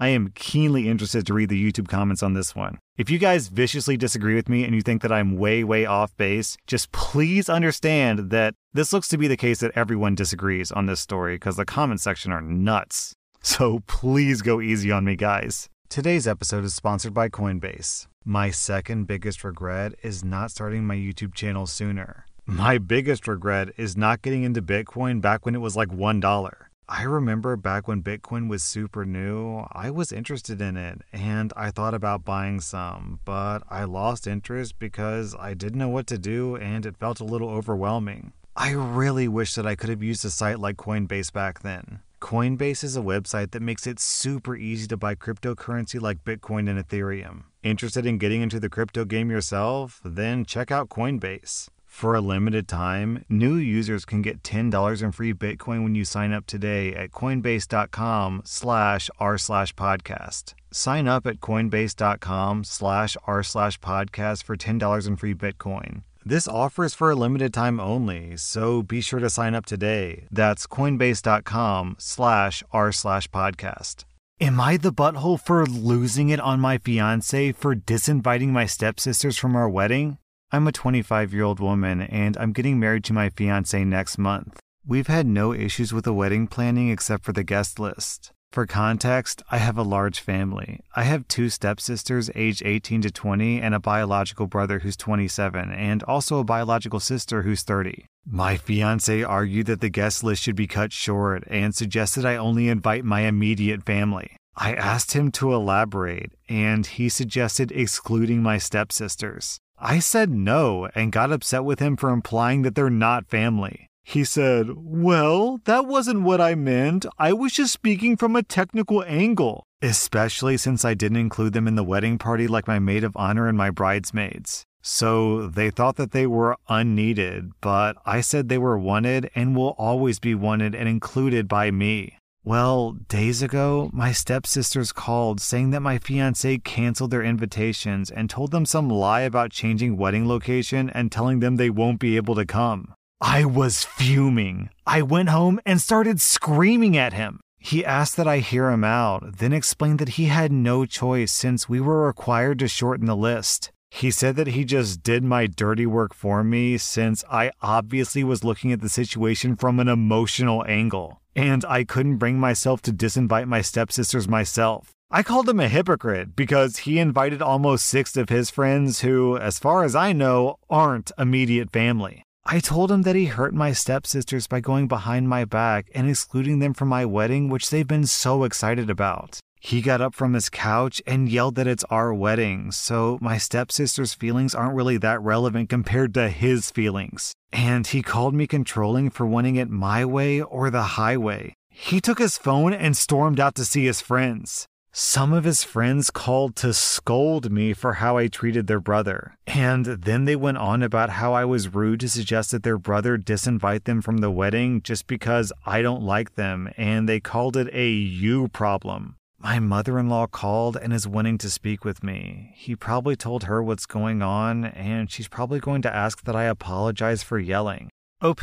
I 0.02 0.10
am 0.10 0.34
keenly 0.36 0.90
interested 0.90 1.26
to 1.26 1.34
read 1.34 1.48
the 1.48 1.72
YouTube 1.72 1.88
comments 1.88 2.22
on 2.22 2.34
this 2.34 2.54
one. 2.58 2.78
If 2.98 3.10
you 3.10 3.20
guys 3.20 3.48
viciously 3.48 3.96
disagree 3.96 4.36
with 4.36 4.50
me 4.50 4.66
and 4.66 4.76
you 4.76 4.82
think 4.82 5.02
that 5.02 5.12
I'm 5.12 5.38
way, 5.38 5.64
way 5.64 5.86
off 5.86 6.16
base, 6.18 6.58
just 6.68 6.92
please 6.92 7.48
understand 7.48 8.32
that 8.32 8.54
this 8.74 8.92
looks 8.92 9.08
to 9.10 9.18
be 9.18 9.30
the 9.30 9.38
case 9.38 9.62
that 9.62 9.72
everyone 9.76 10.14
disagrees 10.14 10.74
on 10.74 10.88
this 10.88 11.00
story 11.00 11.36
because 11.36 11.56
the 11.56 11.64
comment 11.64 12.02
section 12.02 12.34
are 12.34 12.42
nuts. 12.42 13.14
So 13.42 13.80
please 13.88 14.42
go 14.42 14.60
easy 14.60 14.92
on 14.92 15.06
me, 15.06 15.16
guys. 15.16 15.70
Today's 15.88 16.28
episode 16.28 16.66
is 16.66 16.76
sponsored 16.76 17.14
by 17.14 17.30
Coinbase. 17.30 18.08
My 18.26 18.52
second 18.52 19.06
biggest 19.06 19.46
regret 19.46 19.94
is 20.04 20.22
not 20.22 20.52
starting 20.52 20.86
my 20.86 20.96
YouTube 20.96 21.34
channel 21.34 21.66
sooner. 21.66 22.26
My 22.46 22.78
biggest 22.78 23.26
regret 23.26 23.70
is 23.78 23.96
not 23.96 24.22
getting 24.22 24.44
into 24.44 24.62
Bitcoin 24.62 25.22
back 25.22 25.46
when 25.46 25.56
it 25.56 25.62
was 25.62 25.78
like 25.78 25.88
$1. 25.88 26.56
I 26.88 27.04
remember 27.04 27.56
back 27.56 27.88
when 27.88 28.04
Bitcoin 28.04 28.50
was 28.50 28.62
super 28.62 29.06
new, 29.06 29.66
I 29.72 29.90
was 29.90 30.12
interested 30.12 30.62
in 30.62 30.76
it 30.76 31.02
and 31.14 31.54
I 31.56 31.72
thought 31.72 31.94
about 31.94 32.26
buying 32.26 32.60
some, 32.60 33.20
but 33.24 33.60
I 33.70 33.86
lost 33.86 34.28
interest 34.28 34.80
because 34.80 35.34
I 35.40 35.54
didn't 35.54 35.80
know 35.80 35.90
what 35.90 36.08
to 36.08 36.18
do 36.18 36.56
and 36.58 36.86
it 36.86 36.98
felt 36.98 37.22
a 37.22 37.26
little 37.26 37.50
overwhelming. 37.50 38.34
I 38.56 38.72
really 38.72 39.28
wish 39.28 39.56
that 39.56 39.66
I 39.66 39.76
could 39.76 39.90
have 39.90 40.04
used 40.04 40.26
a 40.26 40.30
site 40.30 40.60
like 40.60 40.78
Coinbase 40.78 41.32
back 41.32 41.62
then. 41.62 42.02
Coinbase 42.22 42.84
is 42.84 42.96
a 42.96 43.02
website 43.02 43.52
that 43.52 43.62
makes 43.62 43.88
it 43.88 44.00
super 44.00 44.56
easy 44.56 44.88
to 44.88 44.98
buy 44.98 45.16
cryptocurrency 45.16 46.00
like 46.00 46.24
Bitcoin 46.24 46.70
and 46.70 46.80
Ethereum. 46.80 47.44
Interested 47.64 48.06
in 48.06 48.18
getting 48.18 48.42
into 48.42 48.60
the 48.60 48.70
crypto 48.70 49.06
game 49.06 49.32
yourself? 49.32 50.00
Then 50.06 50.46
check 50.46 50.70
out 50.70 50.90
Coinbase. 50.90 51.70
For 51.94 52.16
a 52.16 52.22
limited 52.22 52.68
time, 52.68 53.24
new 53.30 53.56
users 53.56 54.04
can 54.04 54.24
get 54.24 54.42
$10 54.42 55.04
in 55.04 55.12
free 55.14 55.32
Bitcoin 55.32 55.84
when 55.84 55.94
you 55.96 56.04
sign 56.04 56.34
up 56.34 56.48
today 56.48 56.94
at 56.94 57.12
coinbase.com 57.12 58.42
slash 58.44 59.12
r 59.20 59.38
slash 59.38 59.74
podcast. 59.76 60.56
Sign 60.72 61.08
up 61.08 61.28
at 61.28 61.40
coinbase.com 61.40 62.64
slash 62.64 63.16
r 63.26 63.44
slash 63.44 63.80
podcast 63.80 64.44
for 64.44 64.58
$10 64.58 65.08
in 65.08 65.16
free 65.16 65.36
Bitcoin. 65.36 66.02
This 66.26 66.48
offer 66.48 66.84
is 66.84 66.96
for 66.96 67.12
a 67.12 67.16
limited 67.16 67.54
time 67.54 67.80
only, 67.80 68.38
so 68.38 68.82
be 68.82 69.00
sure 69.00 69.20
to 69.20 69.30
sign 69.30 69.54
up 69.54 69.68
today. 69.68 70.26
That's 70.32 70.66
coinbase.com 70.68 71.98
slash 72.00 72.64
r 72.74 72.92
slash 72.92 73.30
podcast. 73.30 74.04
Am 74.42 74.60
I 74.60 74.78
the 74.78 74.92
butthole 74.92 75.40
for 75.40 75.66
losing 75.68 76.30
it 76.30 76.40
on 76.40 76.60
my 76.60 76.80
fiance 76.80 77.52
for 77.52 77.76
disinviting 77.76 78.50
my 78.50 78.66
stepsisters 78.66 79.38
from 79.38 79.56
our 79.56 79.70
wedding? 79.70 80.18
I'm 80.54 80.68
a 80.68 80.72
25 80.72 81.34
year 81.34 81.46
old 81.46 81.60
woman 81.60 82.02
and 82.02 82.38
I'm 82.38 82.54
getting 82.54 82.80
married 82.80 83.04
to 83.06 83.14
my 83.14 83.32
fiance 83.32 83.84
next 83.84 84.20
month. 84.20 84.60
We've 84.86 85.08
had 85.08 85.26
no 85.26 85.52
issues 85.52 85.92
with 85.92 86.06
the 86.06 86.14
wedding 86.14 86.46
planning 86.46 86.90
except 86.90 87.24
for 87.24 87.34
the 87.34 87.44
guest 87.44 87.80
list. 87.80 88.32
For 88.52 88.68
context, 88.68 89.42
I 89.50 89.58
have 89.58 89.80
a 89.80 89.82
large 89.82 90.20
family. 90.20 90.82
I 90.96 91.06
have 91.06 91.28
two 91.28 91.50
stepsisters 91.50 92.30
aged 92.36 92.62
18 92.64 93.02
to 93.02 93.10
20 93.10 93.62
and 93.62 93.74
a 93.74 93.80
biological 93.80 94.46
brother 94.46 94.78
who's 94.78 94.96
27 94.96 95.72
and 95.72 96.04
also 96.04 96.38
a 96.38 96.44
biological 96.44 97.00
sister 97.00 97.42
who's 97.42 97.64
30. 97.64 98.06
My 98.24 98.56
fiance 98.56 99.24
argued 99.24 99.66
that 99.66 99.82
the 99.82 99.90
guest 99.90 100.24
list 100.24 100.44
should 100.44 100.56
be 100.56 100.68
cut 100.68 100.94
short 100.94 101.46
and 101.48 101.74
suggested 101.74 102.26
I 102.26 102.36
only 102.36 102.70
invite 102.70 103.04
my 103.04 103.22
immediate 103.22 103.82
family. 103.82 104.38
I 104.56 104.76
asked 104.76 105.14
him 105.14 105.32
to 105.32 105.52
elaborate, 105.52 106.32
and 106.48 106.86
he 106.86 107.10
suggested 107.10 107.72
excluding 107.72 108.44
my 108.44 108.60
stepsisters. 108.60 109.60
I 109.86 110.00
said 110.00 110.30
no 110.30 110.88
and 110.96 111.12
got 111.12 111.34
upset 111.34 111.66
with 111.66 111.80
him 111.80 111.98
for 111.98 112.10
implying 112.10 112.62
that 112.62 112.74
they're 112.74 112.90
not 112.90 113.28
family. 113.28 113.90
He 114.02 114.24
said, 114.24 114.68
Well, 114.78 115.60
that 115.66 115.88
wasn't 115.88 116.22
what 116.22 116.40
I 116.40 116.56
meant. 116.56 117.06
I 117.20 117.34
was 117.34 117.52
just 117.52 117.74
speaking 117.74 118.16
from 118.16 118.38
a 118.38 118.44
technical 118.44 119.04
angle, 119.04 119.66
especially 119.82 120.56
since 120.56 120.86
I 120.86 120.94
didn't 120.94 121.18
include 121.18 121.52
them 121.52 121.68
in 121.68 121.76
the 121.76 121.84
wedding 121.84 122.18
party 122.18 122.48
like 122.48 122.66
my 122.66 122.80
maid 122.80 123.04
of 123.04 123.18
honor 123.18 123.50
and 123.50 123.58
my 123.58 123.72
bridesmaids. 123.72 124.64
So 124.82 125.48
they 125.48 125.70
thought 125.70 125.98
that 125.98 126.12
they 126.12 126.28
were 126.28 126.56
unneeded, 126.70 127.52
but 127.60 127.98
I 128.06 128.22
said 128.22 128.48
they 128.48 128.58
were 128.58 128.80
wanted 128.80 129.32
and 129.36 129.54
will 129.54 129.76
always 129.78 130.18
be 130.18 130.34
wanted 130.34 130.76
and 130.76 130.88
included 130.88 131.50
by 131.50 131.72
me. 131.72 132.20
Well, 132.46 132.98
days 133.08 133.42
ago, 133.42 133.90
my 133.94 134.12
stepsisters 134.12 134.92
called 134.92 135.40
saying 135.40 135.70
that 135.70 135.80
my 135.80 135.98
fiance 135.98 136.58
canceled 136.58 137.12
their 137.12 137.24
invitations 137.24 138.12
and 138.12 138.30
told 138.30 138.52
them 138.52 138.66
some 138.66 138.90
lie 138.90 139.22
about 139.22 139.52
changing 139.52 139.96
wedding 139.96 140.28
location 140.28 140.90
and 140.90 141.10
telling 141.10 141.40
them 141.40 141.56
they 141.56 141.70
won't 141.70 142.02
be 142.02 142.18
able 142.18 142.36
to 142.36 142.46
come. 142.46 142.94
I 143.22 143.46
was 143.46 143.86
fuming. 143.86 144.70
I 144.86 145.04
went 145.04 145.30
home 145.30 145.62
and 145.66 145.80
started 145.80 146.20
screaming 146.20 146.98
at 146.98 147.14
him. 147.14 147.40
He 147.60 147.86
asked 147.86 148.18
that 148.18 148.28
I 148.28 148.40
hear 148.40 148.72
him 148.72 148.84
out, 148.84 149.38
then 149.38 149.54
explained 149.54 150.00
that 150.00 150.20
he 150.20 150.26
had 150.26 150.52
no 150.52 150.86
choice 150.86 151.32
since 151.32 151.70
we 151.70 151.80
were 151.80 152.06
required 152.06 152.60
to 152.60 152.68
shorten 152.68 153.06
the 153.06 153.16
list. 153.16 153.72
He 153.96 154.10
said 154.10 154.38
that 154.38 154.48
he 154.48 154.66
just 154.66 155.04
did 155.04 155.24
my 155.24 155.46
dirty 155.46 155.86
work 155.86 156.16
for 156.16 156.44
me 156.44 156.80
since 156.80 157.24
I 157.30 157.52
obviously 157.62 158.24
was 158.24 158.44
looking 158.44 158.72
at 158.72 158.82
the 158.82 158.90
situation 158.90 159.56
from 159.56 159.80
an 159.80 159.88
emotional 159.88 160.66
angle, 160.68 161.22
and 161.36 161.64
I 161.66 161.84
couldn't 161.84 162.18
bring 162.18 162.40
myself 162.40 162.82
to 162.82 162.92
disinvite 162.92 163.48
my 163.48 163.62
stepsisters 163.62 164.28
myself. 164.28 164.90
I 165.12 165.22
called 165.22 165.48
him 165.48 165.60
a 165.60 165.68
hypocrite 165.68 166.36
because 166.36 166.78
he 166.78 166.98
invited 166.98 167.44
almost 167.44 167.86
six 167.86 168.18
of 168.18 168.30
his 168.30 168.50
friends 168.50 169.02
who, 169.02 169.38
as 169.38 169.60
far 169.60 169.84
as 169.84 169.96
I 169.96 170.12
know, 170.12 170.58
aren't 170.72 171.12
immediate 171.20 171.72
family. 171.72 172.24
I 172.48 172.62
told 172.62 172.92
him 172.92 173.04
that 173.04 173.16
he 173.16 173.26
hurt 173.26 173.54
my 173.54 173.74
stepsisters 173.74 174.48
by 174.48 174.60
going 174.60 174.88
behind 174.88 175.30
my 175.30 175.46
back 175.46 175.92
and 175.94 176.10
excluding 176.10 176.58
them 176.58 176.74
from 176.74 176.88
my 176.88 177.06
wedding, 177.06 177.48
which 177.48 177.70
they've 177.70 177.88
been 177.88 178.08
so 178.08 178.44
excited 178.44 178.90
about. 178.90 179.40
He 179.66 179.80
got 179.82 180.02
up 180.02 180.14
from 180.14 180.34
his 180.34 180.50
couch 180.50 181.02
and 181.08 181.30
yelled 181.30 181.56
that 181.56 181.68
it's 181.68 181.86
our 181.86 182.14
wedding, 182.14 182.74
so 182.74 183.18
my 183.22 183.38
stepsister's 183.38 184.14
feelings 184.14 184.54
aren't 184.54 184.76
really 184.76 184.98
that 184.98 185.22
relevant 185.22 185.70
compared 185.70 186.14
to 186.16 186.28
his 186.28 186.70
feelings. 186.70 187.34
And 187.54 187.88
he 187.88 188.02
called 188.02 188.34
me 188.34 188.46
controlling 188.46 189.10
for 189.10 189.26
wanting 189.26 189.56
it 189.56 189.70
my 189.70 190.04
way 190.04 190.42
or 190.42 190.70
the 190.70 191.00
highway. 191.00 191.56
He 191.70 192.02
took 192.02 192.20
his 192.20 192.38
phone 192.38 192.74
and 192.74 192.98
stormed 192.98 193.40
out 193.40 193.56
to 193.56 193.64
see 193.64 193.86
his 193.86 194.02
friends. 194.02 194.68
Some 194.92 195.32
of 195.32 195.46
his 195.46 195.64
friends 195.64 196.12
called 196.12 196.58
to 196.58 196.74
scold 196.74 197.50
me 197.50 197.72
for 197.72 197.94
how 197.94 198.18
I 198.18 198.28
treated 198.28 198.68
their 198.68 198.82
brother. 198.82 199.38
And 199.48 199.86
then 199.86 200.26
they 200.26 200.36
went 200.36 200.58
on 200.58 200.84
about 200.84 201.12
how 201.12 201.32
I 201.32 201.46
was 201.46 201.74
rude 201.74 202.02
to 202.02 202.10
suggest 202.10 202.52
that 202.52 202.64
their 202.64 202.78
brother 202.78 203.18
disinvite 203.18 203.86
them 203.86 204.02
from 204.02 204.18
the 204.18 204.30
wedding 204.30 204.82
just 204.82 205.08
because 205.08 205.54
I 205.66 205.82
don't 205.82 206.04
like 206.04 206.36
them, 206.36 206.70
and 206.76 207.08
they 207.08 207.22
called 207.22 207.56
it 207.56 207.74
a 207.74 207.90
you 207.90 208.50
problem. 208.50 209.16
My 209.44 209.60
mother 209.60 210.00
in 210.00 210.08
law 210.08 210.26
called 210.26 210.78
and 210.78 210.94
is 210.94 211.06
wanting 211.06 211.38
to 211.40 211.50
speak 211.50 211.84
with 211.84 212.02
me. 212.02 212.54
He 212.56 212.78
probably 212.78 213.18
told 213.18 213.44
her 213.44 213.62
what's 213.62 213.86
going 213.86 214.22
on, 214.22 214.64
and 214.64 215.12
she's 215.12 215.28
probably 215.28 215.60
going 215.60 215.82
to 215.82 215.94
ask 215.94 216.24
that 216.24 216.36
I 216.36 216.46
apologize 216.46 217.24
for 217.24 217.38
yelling. 217.38 217.90
OP, 218.22 218.42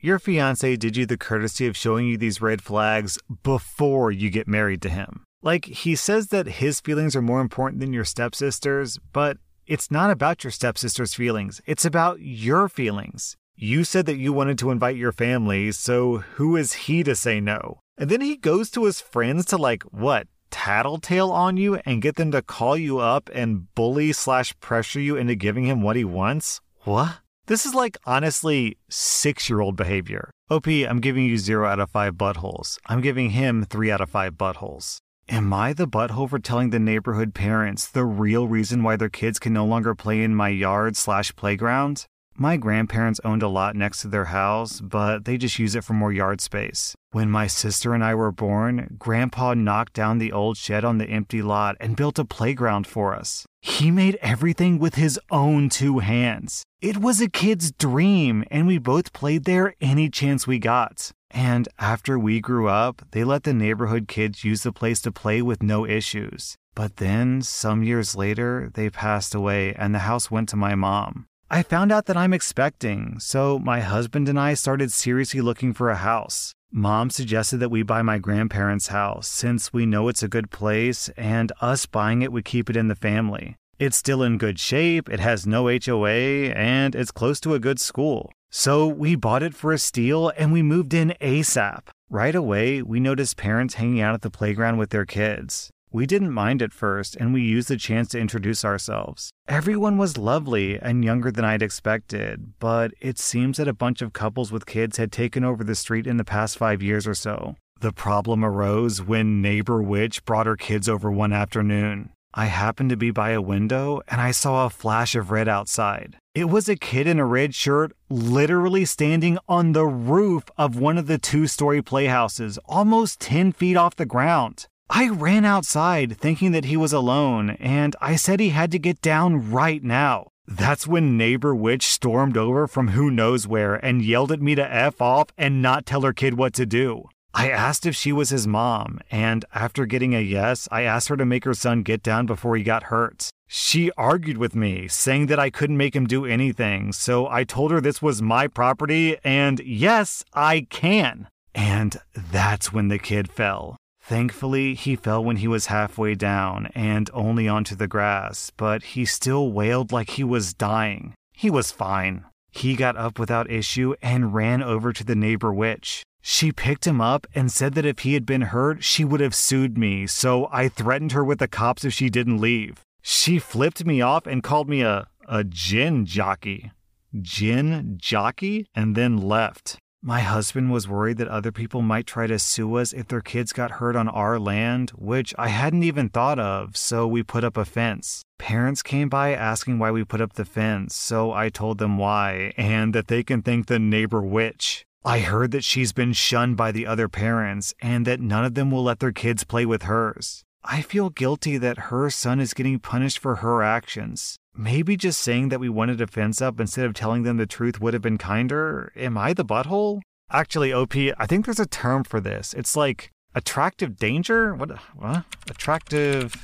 your 0.00 0.18
fiance 0.18 0.76
did 0.76 0.96
you 0.96 1.04
the 1.04 1.18
courtesy 1.18 1.66
of 1.66 1.76
showing 1.76 2.06
you 2.06 2.16
these 2.16 2.40
red 2.40 2.62
flags 2.62 3.18
before 3.42 4.10
you 4.10 4.30
get 4.30 4.48
married 4.48 4.80
to 4.80 4.88
him. 4.88 5.22
Like, 5.42 5.66
he 5.66 5.94
says 5.94 6.28
that 6.28 6.46
his 6.46 6.80
feelings 6.80 7.14
are 7.14 7.20
more 7.20 7.42
important 7.42 7.80
than 7.80 7.92
your 7.92 8.06
stepsister's, 8.06 8.98
but 9.12 9.36
it's 9.66 9.90
not 9.90 10.10
about 10.10 10.44
your 10.44 10.50
stepsister's 10.50 11.12
feelings. 11.12 11.60
It's 11.66 11.84
about 11.84 12.22
your 12.22 12.70
feelings. 12.70 13.36
You 13.54 13.84
said 13.84 14.06
that 14.06 14.16
you 14.16 14.32
wanted 14.32 14.58
to 14.60 14.70
invite 14.70 14.96
your 14.96 15.12
family, 15.12 15.72
so 15.72 16.18
who 16.36 16.56
is 16.56 16.72
he 16.72 17.02
to 17.02 17.14
say 17.14 17.38
no? 17.38 17.80
And 17.98 18.08
then 18.08 18.22
he 18.22 18.36
goes 18.36 18.70
to 18.70 18.84
his 18.84 19.02
friends 19.02 19.44
to, 19.46 19.58
like, 19.58 19.82
what, 19.82 20.26
tattletale 20.50 21.30
on 21.30 21.56
you 21.56 21.76
and 21.84 22.02
get 22.02 22.16
them 22.16 22.30
to 22.32 22.42
call 22.42 22.76
you 22.76 22.98
up 22.98 23.30
and 23.32 23.72
bully 23.74 24.12
slash 24.12 24.58
pressure 24.60 25.00
you 25.00 25.16
into 25.16 25.34
giving 25.34 25.64
him 25.64 25.82
what 25.82 25.96
he 25.96 26.04
wants? 26.04 26.60
What? 26.84 27.18
This 27.46 27.64
is 27.64 27.74
like 27.74 27.96
honestly 28.04 28.76
six 28.90 29.48
year 29.48 29.60
old 29.60 29.76
behavior. 29.76 30.30
OP, 30.50 30.66
I'm 30.66 31.00
giving 31.00 31.24
you 31.24 31.38
zero 31.38 31.66
out 31.66 31.80
of 31.80 31.90
five 31.90 32.14
buttholes. 32.14 32.78
I'm 32.86 33.00
giving 33.00 33.30
him 33.30 33.64
three 33.64 33.90
out 33.90 34.00
of 34.00 34.10
five 34.10 34.34
buttholes. 34.34 34.98
Am 35.30 35.52
I 35.52 35.74
the 35.74 35.86
butthole 35.86 36.28
for 36.28 36.38
telling 36.38 36.70
the 36.70 36.78
neighborhood 36.78 37.34
parents 37.34 37.86
the 37.86 38.04
real 38.04 38.48
reason 38.48 38.82
why 38.82 38.96
their 38.96 39.10
kids 39.10 39.38
can 39.38 39.52
no 39.52 39.66
longer 39.66 39.94
play 39.94 40.22
in 40.22 40.34
my 40.34 40.48
yard 40.48 40.96
slash 40.96 41.34
playground? 41.36 42.06
My 42.40 42.56
grandparents 42.56 43.20
owned 43.24 43.42
a 43.42 43.48
lot 43.48 43.74
next 43.74 44.00
to 44.02 44.08
their 44.08 44.26
house, 44.26 44.80
but 44.80 45.24
they 45.24 45.36
just 45.36 45.58
use 45.58 45.74
it 45.74 45.82
for 45.82 45.94
more 45.94 46.12
yard 46.12 46.40
space. 46.40 46.94
When 47.10 47.28
my 47.28 47.48
sister 47.48 47.94
and 47.94 48.04
I 48.04 48.14
were 48.14 48.30
born, 48.30 48.94
Grandpa 48.96 49.54
knocked 49.54 49.94
down 49.94 50.18
the 50.18 50.30
old 50.30 50.56
shed 50.56 50.84
on 50.84 50.98
the 50.98 51.08
empty 51.08 51.42
lot 51.42 51.74
and 51.80 51.96
built 51.96 52.16
a 52.16 52.24
playground 52.24 52.86
for 52.86 53.12
us. 53.12 53.44
He 53.60 53.90
made 53.90 54.20
everything 54.22 54.78
with 54.78 54.94
his 54.94 55.18
own 55.32 55.68
two 55.68 55.98
hands. 55.98 56.62
It 56.80 56.98
was 56.98 57.20
a 57.20 57.28
kid's 57.28 57.72
dream, 57.72 58.44
and 58.52 58.68
we 58.68 58.78
both 58.78 59.12
played 59.12 59.42
there 59.42 59.74
any 59.80 60.08
chance 60.08 60.46
we 60.46 60.60
got. 60.60 61.10
And 61.32 61.68
after 61.80 62.20
we 62.20 62.38
grew 62.40 62.68
up, 62.68 63.02
they 63.10 63.24
let 63.24 63.42
the 63.42 63.52
neighborhood 63.52 64.06
kids 64.06 64.44
use 64.44 64.62
the 64.62 64.72
place 64.72 65.00
to 65.00 65.10
play 65.10 65.42
with 65.42 65.60
no 65.60 65.84
issues. 65.84 66.56
But 66.76 66.98
then, 66.98 67.42
some 67.42 67.82
years 67.82 68.14
later, 68.14 68.70
they 68.72 68.90
passed 68.90 69.34
away 69.34 69.74
and 69.74 69.92
the 69.92 70.06
house 70.06 70.30
went 70.30 70.48
to 70.50 70.56
my 70.56 70.76
mom. 70.76 71.26
I 71.50 71.62
found 71.62 71.90
out 71.90 72.04
that 72.06 72.16
I'm 72.16 72.34
expecting, 72.34 73.18
so 73.20 73.58
my 73.58 73.80
husband 73.80 74.28
and 74.28 74.38
I 74.38 74.52
started 74.52 74.92
seriously 74.92 75.40
looking 75.40 75.72
for 75.72 75.88
a 75.88 75.96
house. 75.96 76.52
Mom 76.70 77.08
suggested 77.08 77.56
that 77.56 77.70
we 77.70 77.82
buy 77.82 78.02
my 78.02 78.18
grandparents' 78.18 78.88
house 78.88 79.28
since 79.28 79.72
we 79.72 79.86
know 79.86 80.08
it's 80.08 80.22
a 80.22 80.28
good 80.28 80.50
place 80.50 81.08
and 81.16 81.50
us 81.62 81.86
buying 81.86 82.20
it 82.20 82.32
would 82.32 82.44
keep 82.44 82.68
it 82.68 82.76
in 82.76 82.88
the 82.88 82.94
family. 82.94 83.56
It's 83.78 83.96
still 83.96 84.22
in 84.22 84.36
good 84.36 84.60
shape, 84.60 85.08
it 85.08 85.20
has 85.20 85.46
no 85.46 85.68
HOA, 85.68 86.52
and 86.54 86.94
it's 86.94 87.10
close 87.10 87.40
to 87.40 87.54
a 87.54 87.58
good 87.58 87.80
school. 87.80 88.30
So 88.50 88.86
we 88.86 89.14
bought 89.14 89.42
it 89.42 89.54
for 89.54 89.72
a 89.72 89.78
steal 89.78 90.30
and 90.36 90.52
we 90.52 90.62
moved 90.62 90.92
in 90.92 91.14
ASAP. 91.18 91.88
Right 92.10 92.34
away, 92.34 92.82
we 92.82 93.00
noticed 93.00 93.38
parents 93.38 93.74
hanging 93.74 94.02
out 94.02 94.12
at 94.12 94.20
the 94.20 94.30
playground 94.30 94.76
with 94.76 94.90
their 94.90 95.06
kids. 95.06 95.70
We 95.90 96.04
didn't 96.04 96.32
mind 96.32 96.60
at 96.60 96.74
first, 96.74 97.16
and 97.16 97.32
we 97.32 97.40
used 97.40 97.68
the 97.68 97.78
chance 97.78 98.08
to 98.10 98.18
introduce 98.18 98.62
ourselves. 98.62 99.30
Everyone 99.48 99.96
was 99.96 100.18
lovely 100.18 100.78
and 100.78 101.02
younger 101.02 101.32
than 101.32 101.46
I'd 101.46 101.62
expected, 101.62 102.52
but 102.58 102.92
it 103.00 103.18
seems 103.18 103.56
that 103.56 103.68
a 103.68 103.72
bunch 103.72 104.02
of 104.02 104.12
couples 104.12 104.52
with 104.52 104.66
kids 104.66 104.98
had 104.98 105.10
taken 105.10 105.44
over 105.44 105.64
the 105.64 105.74
street 105.74 106.06
in 106.06 106.18
the 106.18 106.24
past 106.24 106.58
five 106.58 106.82
years 106.82 107.06
or 107.06 107.14
so. 107.14 107.56
The 107.80 107.92
problem 107.92 108.44
arose 108.44 109.00
when 109.00 109.40
Neighbor 109.40 109.80
Witch 109.80 110.24
brought 110.26 110.46
her 110.46 110.56
kids 110.56 110.90
over 110.90 111.10
one 111.10 111.32
afternoon. 111.32 112.10
I 112.34 112.46
happened 112.46 112.90
to 112.90 112.96
be 112.96 113.10
by 113.10 113.30
a 113.30 113.40
window 113.40 114.02
and 114.08 114.20
I 114.20 114.32
saw 114.32 114.66
a 114.66 114.70
flash 114.70 115.14
of 115.14 115.30
red 115.30 115.48
outside. 115.48 116.16
It 116.34 116.50
was 116.50 116.68
a 116.68 116.76
kid 116.76 117.06
in 117.06 117.18
a 117.18 117.24
red 117.24 117.54
shirt 117.54 117.92
literally 118.10 118.84
standing 118.84 119.38
on 119.48 119.72
the 119.72 119.86
roof 119.86 120.44
of 120.58 120.78
one 120.78 120.98
of 120.98 121.06
the 121.06 121.18
two 121.18 121.46
story 121.46 121.80
playhouses, 121.80 122.58
almost 122.66 123.20
10 123.20 123.52
feet 123.52 123.76
off 123.76 123.96
the 123.96 124.04
ground. 124.04 124.66
I 124.90 125.10
ran 125.10 125.44
outside 125.44 126.16
thinking 126.16 126.52
that 126.52 126.64
he 126.64 126.76
was 126.76 126.94
alone, 126.94 127.50
and 127.60 127.94
I 128.00 128.16
said 128.16 128.40
he 128.40 128.48
had 128.50 128.70
to 128.72 128.78
get 128.78 129.02
down 129.02 129.50
right 129.50 129.84
now. 129.84 130.28
That's 130.46 130.86
when 130.86 131.18
neighbor 131.18 131.54
witch 131.54 131.86
stormed 131.86 132.38
over 132.38 132.66
from 132.66 132.88
who 132.88 133.10
knows 133.10 133.46
where 133.46 133.74
and 133.74 134.02
yelled 134.02 134.32
at 134.32 134.40
me 134.40 134.54
to 134.54 134.74
F 134.74 135.02
off 135.02 135.26
and 135.36 135.60
not 135.60 135.84
tell 135.84 136.00
her 136.02 136.14
kid 136.14 136.38
what 136.38 136.54
to 136.54 136.64
do. 136.64 137.04
I 137.34 137.50
asked 137.50 137.84
if 137.84 137.94
she 137.94 138.12
was 138.12 138.30
his 138.30 138.46
mom, 138.46 139.00
and 139.10 139.44
after 139.54 139.84
getting 139.84 140.14
a 140.14 140.20
yes, 140.20 140.66
I 140.72 140.82
asked 140.82 141.08
her 141.08 141.18
to 141.18 141.26
make 141.26 141.44
her 141.44 141.52
son 141.52 141.82
get 141.82 142.02
down 142.02 142.24
before 142.24 142.56
he 142.56 142.62
got 142.62 142.84
hurt. 142.84 143.28
She 143.46 143.90
argued 143.98 144.38
with 144.38 144.54
me, 144.54 144.88
saying 144.88 145.26
that 145.26 145.38
I 145.38 145.50
couldn't 145.50 145.76
make 145.76 145.94
him 145.94 146.06
do 146.06 146.24
anything, 146.24 146.92
so 146.94 147.28
I 147.28 147.44
told 147.44 147.70
her 147.70 147.80
this 147.82 148.00
was 148.00 148.22
my 148.22 148.48
property, 148.48 149.18
and 149.22 149.60
yes, 149.60 150.24
I 150.32 150.66
can. 150.70 151.28
And 151.54 152.00
that's 152.14 152.72
when 152.72 152.88
the 152.88 152.98
kid 152.98 153.30
fell. 153.30 153.76
Thankfully, 154.08 154.72
he 154.72 154.96
fell 154.96 155.22
when 155.22 155.36
he 155.36 155.46
was 155.46 155.66
halfway 155.66 156.14
down 156.14 156.70
and 156.74 157.10
only 157.12 157.46
onto 157.46 157.76
the 157.76 157.86
grass, 157.86 158.50
but 158.56 158.82
he 158.82 159.04
still 159.04 159.52
wailed 159.52 159.92
like 159.92 160.08
he 160.08 160.24
was 160.24 160.54
dying. 160.54 161.12
He 161.34 161.50
was 161.50 161.70
fine. 161.70 162.24
He 162.50 162.74
got 162.74 162.96
up 162.96 163.18
without 163.18 163.50
issue 163.50 163.94
and 164.00 164.32
ran 164.32 164.62
over 164.62 164.94
to 164.94 165.04
the 165.04 165.14
neighbor 165.14 165.52
witch. 165.52 166.04
She 166.22 166.52
picked 166.52 166.86
him 166.86 167.02
up 167.02 167.26
and 167.34 167.52
said 167.52 167.74
that 167.74 167.84
if 167.84 167.98
he 167.98 168.14
had 168.14 168.24
been 168.24 168.48
hurt, 168.56 168.82
she 168.82 169.04
would 169.04 169.20
have 169.20 169.34
sued 169.34 169.76
me, 169.76 170.06
so 170.06 170.48
I 170.50 170.70
threatened 170.70 171.12
her 171.12 171.22
with 171.22 171.38
the 171.38 171.46
cops 171.46 171.84
if 171.84 171.92
she 171.92 172.08
didn't 172.08 172.40
leave. 172.40 172.80
She 173.02 173.38
flipped 173.38 173.84
me 173.84 174.00
off 174.00 174.26
and 174.26 174.42
called 174.42 174.70
me 174.70 174.80
a, 174.80 175.06
a 175.28 175.44
gin 175.44 176.06
jockey. 176.06 176.72
Gin 177.20 177.98
jockey? 178.00 178.68
And 178.74 178.96
then 178.96 179.18
left. 179.18 179.76
My 180.02 180.20
husband 180.20 180.70
was 180.70 180.86
worried 180.86 181.16
that 181.16 181.26
other 181.26 181.50
people 181.50 181.82
might 181.82 182.06
try 182.06 182.28
to 182.28 182.38
sue 182.38 182.76
us 182.76 182.92
if 182.92 183.08
their 183.08 183.20
kids 183.20 183.52
got 183.52 183.72
hurt 183.72 183.96
on 183.96 184.08
our 184.08 184.38
land, 184.38 184.90
which 184.90 185.34
I 185.36 185.48
hadn't 185.48 185.82
even 185.82 186.08
thought 186.08 186.38
of, 186.38 186.76
so 186.76 187.04
we 187.08 187.24
put 187.24 187.42
up 187.42 187.56
a 187.56 187.64
fence. 187.64 188.22
Parents 188.38 188.80
came 188.80 189.08
by 189.08 189.34
asking 189.34 189.80
why 189.80 189.90
we 189.90 190.04
put 190.04 190.20
up 190.20 190.34
the 190.34 190.44
fence, 190.44 190.94
so 190.94 191.32
I 191.32 191.48
told 191.48 191.78
them 191.78 191.98
why, 191.98 192.52
and 192.56 192.94
that 192.94 193.08
they 193.08 193.24
can 193.24 193.42
thank 193.42 193.66
the 193.66 193.80
neighbor 193.80 194.22
witch. 194.22 194.84
I 195.04 195.18
heard 195.18 195.50
that 195.50 195.64
she's 195.64 195.92
been 195.92 196.12
shunned 196.12 196.56
by 196.56 196.70
the 196.70 196.86
other 196.86 197.08
parents, 197.08 197.74
and 197.82 198.06
that 198.06 198.20
none 198.20 198.44
of 198.44 198.54
them 198.54 198.70
will 198.70 198.84
let 198.84 199.00
their 199.00 199.10
kids 199.10 199.42
play 199.42 199.66
with 199.66 199.82
hers. 199.82 200.44
I 200.64 200.82
feel 200.82 201.10
guilty 201.10 201.56
that 201.58 201.78
her 201.78 202.10
son 202.10 202.40
is 202.40 202.54
getting 202.54 202.78
punished 202.78 203.18
for 203.18 203.36
her 203.36 203.62
actions. 203.62 204.36
Maybe 204.54 204.96
just 204.96 205.22
saying 205.22 205.50
that 205.50 205.60
we 205.60 205.68
wanted 205.68 206.00
a 206.00 206.06
fence 206.06 206.42
up 206.42 206.58
instead 206.60 206.84
of 206.84 206.94
telling 206.94 207.22
them 207.22 207.36
the 207.36 207.46
truth 207.46 207.80
would 207.80 207.94
have 207.94 208.02
been 208.02 208.18
kinder? 208.18 208.92
Am 208.96 209.16
I 209.16 209.32
the 209.32 209.44
butthole? 209.44 210.00
Actually, 210.30 210.72
OP, 210.72 210.94
I 210.96 211.26
think 211.26 211.44
there's 211.44 211.60
a 211.60 211.66
term 211.66 212.04
for 212.04 212.20
this. 212.20 212.54
It's 212.54 212.76
like 212.76 213.12
attractive 213.34 213.96
danger? 213.96 214.54
What? 214.54 214.70
What? 214.96 215.24
Attractive 215.48 216.34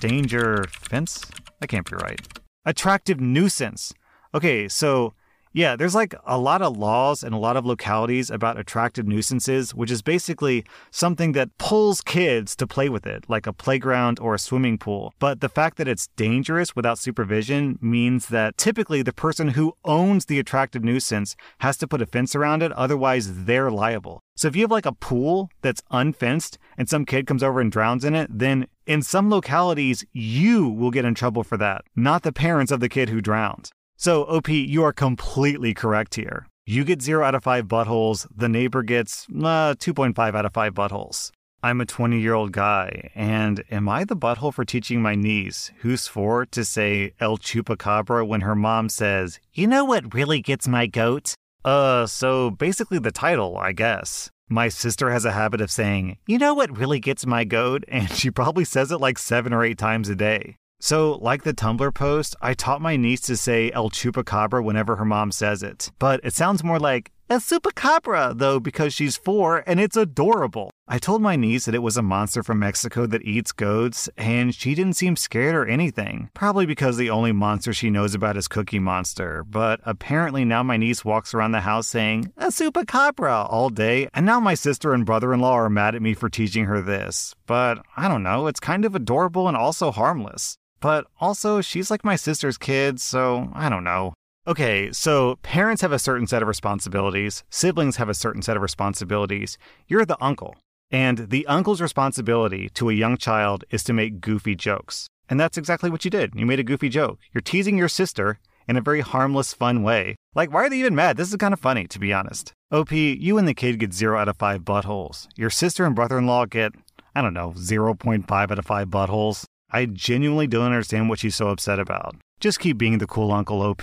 danger 0.00 0.64
fence? 0.70 1.24
That 1.60 1.66
can't 1.66 1.88
be 1.88 1.96
right. 1.96 2.20
Attractive 2.64 3.20
nuisance. 3.20 3.92
Okay, 4.34 4.68
so 4.68 5.14
yeah, 5.52 5.76
there's 5.76 5.94
like 5.94 6.14
a 6.24 6.38
lot 6.38 6.62
of 6.62 6.76
laws 6.76 7.22
and 7.22 7.34
a 7.34 7.38
lot 7.38 7.56
of 7.56 7.66
localities 7.66 8.30
about 8.30 8.58
attractive 8.58 9.06
nuisances, 9.06 9.74
which 9.74 9.90
is 9.90 10.00
basically 10.00 10.64
something 10.90 11.32
that 11.32 11.56
pulls 11.58 12.00
kids 12.00 12.56
to 12.56 12.66
play 12.66 12.88
with 12.88 13.06
it, 13.06 13.28
like 13.28 13.46
a 13.46 13.52
playground 13.52 14.18
or 14.18 14.34
a 14.34 14.38
swimming 14.38 14.78
pool. 14.78 15.12
But 15.18 15.40
the 15.40 15.48
fact 15.48 15.76
that 15.76 15.88
it's 15.88 16.08
dangerous 16.16 16.74
without 16.74 16.98
supervision 16.98 17.78
means 17.80 18.28
that 18.28 18.56
typically 18.56 19.02
the 19.02 19.12
person 19.12 19.48
who 19.48 19.74
owns 19.84 20.26
the 20.26 20.38
attractive 20.38 20.82
nuisance 20.82 21.36
has 21.58 21.76
to 21.78 21.88
put 21.88 22.02
a 22.02 22.06
fence 22.06 22.34
around 22.34 22.62
it, 22.62 22.72
otherwise, 22.72 23.44
they're 23.44 23.70
liable. 23.70 24.22
So 24.34 24.48
if 24.48 24.56
you 24.56 24.62
have 24.62 24.70
like 24.70 24.86
a 24.86 24.92
pool 24.92 25.50
that's 25.60 25.82
unfenced 25.90 26.58
and 26.78 26.88
some 26.88 27.04
kid 27.04 27.26
comes 27.26 27.42
over 27.42 27.60
and 27.60 27.70
drowns 27.70 28.04
in 28.04 28.14
it, 28.14 28.30
then 28.32 28.66
in 28.86 29.02
some 29.02 29.28
localities, 29.28 30.04
you 30.12 30.68
will 30.68 30.90
get 30.90 31.04
in 31.04 31.14
trouble 31.14 31.44
for 31.44 31.58
that, 31.58 31.82
not 31.94 32.22
the 32.22 32.32
parents 32.32 32.72
of 32.72 32.80
the 32.80 32.88
kid 32.88 33.10
who 33.10 33.20
drowned. 33.20 33.70
So, 34.02 34.24
OP, 34.24 34.48
you 34.48 34.82
are 34.82 34.92
completely 34.92 35.74
correct 35.74 36.16
here. 36.16 36.48
You 36.66 36.82
get 36.82 37.00
0 37.00 37.24
out 37.24 37.36
of 37.36 37.44
5 37.44 37.68
buttholes, 37.68 38.26
the 38.34 38.48
neighbor 38.48 38.82
gets 38.82 39.28
uh, 39.30 39.78
2.5 39.78 40.34
out 40.34 40.44
of 40.44 40.52
5 40.52 40.74
buttholes. 40.74 41.30
I'm 41.62 41.80
a 41.80 41.86
20 41.86 42.18
year 42.18 42.34
old 42.34 42.50
guy, 42.50 43.10
and 43.14 43.62
am 43.70 43.88
I 43.88 44.02
the 44.02 44.16
butthole 44.16 44.52
for 44.52 44.64
teaching 44.64 45.02
my 45.02 45.14
niece, 45.14 45.70
who's 45.82 46.08
four, 46.08 46.46
to 46.46 46.64
say 46.64 47.12
El 47.20 47.38
Chupacabra 47.38 48.26
when 48.26 48.40
her 48.40 48.56
mom 48.56 48.88
says, 48.88 49.38
You 49.54 49.68
know 49.68 49.84
what 49.84 50.12
really 50.12 50.40
gets 50.40 50.66
my 50.66 50.88
goat? 50.88 51.36
Uh, 51.64 52.08
so 52.08 52.50
basically 52.50 52.98
the 52.98 53.12
title, 53.12 53.56
I 53.56 53.70
guess. 53.70 54.30
My 54.48 54.68
sister 54.68 55.12
has 55.12 55.24
a 55.24 55.30
habit 55.30 55.60
of 55.60 55.70
saying, 55.70 56.18
You 56.26 56.38
know 56.38 56.54
what 56.54 56.76
really 56.76 56.98
gets 56.98 57.24
my 57.24 57.44
goat? 57.44 57.84
And 57.88 58.10
she 58.10 58.32
probably 58.32 58.64
says 58.64 58.90
it 58.90 58.98
like 58.98 59.16
seven 59.16 59.52
or 59.52 59.62
eight 59.62 59.78
times 59.78 60.08
a 60.08 60.16
day. 60.16 60.56
So, 60.84 61.12
like 61.20 61.44
the 61.44 61.54
Tumblr 61.54 61.94
post, 61.94 62.34
I 62.42 62.54
taught 62.54 62.80
my 62.80 62.96
niece 62.96 63.20
to 63.20 63.36
say 63.36 63.70
El 63.70 63.88
Chupacabra 63.88 64.64
whenever 64.64 64.96
her 64.96 65.04
mom 65.04 65.30
says 65.30 65.62
it. 65.62 65.92
But 66.00 66.18
it 66.24 66.34
sounds 66.34 66.64
more 66.64 66.80
like 66.80 67.12
El 67.30 67.38
Chupacabra, 67.38 68.36
though, 68.36 68.58
because 68.58 68.92
she's 68.92 69.16
four 69.16 69.62
and 69.68 69.78
it's 69.78 69.96
adorable. 69.96 70.72
I 70.88 70.98
told 70.98 71.22
my 71.22 71.36
niece 71.36 71.66
that 71.66 71.76
it 71.76 71.82
was 71.82 71.96
a 71.96 72.02
monster 72.02 72.42
from 72.42 72.58
Mexico 72.58 73.06
that 73.06 73.22
eats 73.22 73.52
goats, 73.52 74.08
and 74.16 74.52
she 74.52 74.74
didn't 74.74 74.96
seem 74.96 75.14
scared 75.14 75.54
or 75.54 75.66
anything. 75.66 76.30
Probably 76.34 76.66
because 76.66 76.96
the 76.96 77.10
only 77.10 77.30
monster 77.30 77.72
she 77.72 77.88
knows 77.88 78.16
about 78.16 78.36
is 78.36 78.48
Cookie 78.48 78.80
Monster. 78.80 79.44
But 79.48 79.78
apparently 79.84 80.44
now 80.44 80.64
my 80.64 80.78
niece 80.78 81.04
walks 81.04 81.32
around 81.32 81.52
the 81.52 81.60
house 81.60 81.86
saying, 81.86 82.32
El 82.36 82.50
Chupacabra, 82.50 83.46
all 83.48 83.70
day, 83.70 84.08
and 84.12 84.26
now 84.26 84.40
my 84.40 84.54
sister 84.54 84.92
and 84.92 85.06
brother 85.06 85.32
in 85.32 85.38
law 85.38 85.54
are 85.54 85.70
mad 85.70 85.94
at 85.94 86.02
me 86.02 86.12
for 86.12 86.28
teaching 86.28 86.64
her 86.64 86.82
this. 86.82 87.36
But 87.46 87.78
I 87.96 88.08
don't 88.08 88.24
know, 88.24 88.48
it's 88.48 88.58
kind 88.58 88.84
of 88.84 88.96
adorable 88.96 89.46
and 89.46 89.56
also 89.56 89.92
harmless. 89.92 90.58
But 90.82 91.06
also, 91.20 91.60
she's 91.60 91.92
like 91.92 92.04
my 92.04 92.16
sister's 92.16 92.58
kid, 92.58 93.00
so 93.00 93.48
I 93.54 93.68
don't 93.68 93.84
know. 93.84 94.14
Okay, 94.48 94.90
so 94.90 95.36
parents 95.42 95.80
have 95.80 95.92
a 95.92 95.98
certain 96.00 96.26
set 96.26 96.42
of 96.42 96.48
responsibilities, 96.48 97.44
siblings 97.48 97.96
have 97.96 98.08
a 98.08 98.14
certain 98.14 98.42
set 98.42 98.56
of 98.56 98.62
responsibilities. 98.62 99.56
You're 99.86 100.04
the 100.04 100.20
uncle. 100.20 100.56
And 100.90 101.30
the 101.30 101.46
uncle's 101.46 101.80
responsibility 101.80 102.68
to 102.70 102.90
a 102.90 102.94
young 102.94 103.16
child 103.16 103.64
is 103.70 103.84
to 103.84 103.92
make 103.92 104.20
goofy 104.20 104.56
jokes. 104.56 105.06
And 105.30 105.38
that's 105.38 105.56
exactly 105.56 105.88
what 105.88 106.04
you 106.04 106.10
did. 106.10 106.34
You 106.34 106.46
made 106.46 106.58
a 106.58 106.64
goofy 106.64 106.88
joke. 106.88 107.20
You're 107.32 107.42
teasing 107.42 107.78
your 107.78 107.88
sister 107.88 108.40
in 108.66 108.76
a 108.76 108.80
very 108.80 109.02
harmless, 109.02 109.54
fun 109.54 109.84
way. 109.84 110.16
Like, 110.34 110.52
why 110.52 110.64
are 110.64 110.68
they 110.68 110.80
even 110.80 110.96
mad? 110.96 111.16
This 111.16 111.30
is 111.30 111.36
kind 111.36 111.54
of 111.54 111.60
funny, 111.60 111.86
to 111.86 112.00
be 112.00 112.12
honest. 112.12 112.52
OP, 112.72 112.90
you 112.90 113.38
and 113.38 113.46
the 113.46 113.54
kid 113.54 113.78
get 113.78 113.94
0 113.94 114.18
out 114.18 114.28
of 114.28 114.36
5 114.36 114.62
buttholes. 114.62 115.28
Your 115.36 115.50
sister 115.50 115.86
and 115.86 115.94
brother 115.94 116.18
in 116.18 116.26
law 116.26 116.44
get, 116.44 116.72
I 117.14 117.22
don't 117.22 117.34
know, 117.34 117.54
0.5 117.56 118.28
out 118.32 118.58
of 118.58 118.66
5 118.66 118.88
buttholes. 118.88 119.44
I 119.72 119.86
genuinely 119.86 120.46
don't 120.46 120.66
understand 120.66 121.08
what 121.08 121.18
she's 121.18 121.34
so 121.34 121.48
upset 121.48 121.78
about. 121.78 122.16
Just 122.40 122.60
keep 122.60 122.76
being 122.76 122.98
the 122.98 123.06
cool 123.06 123.32
Uncle 123.32 123.62
OP. 123.62 123.82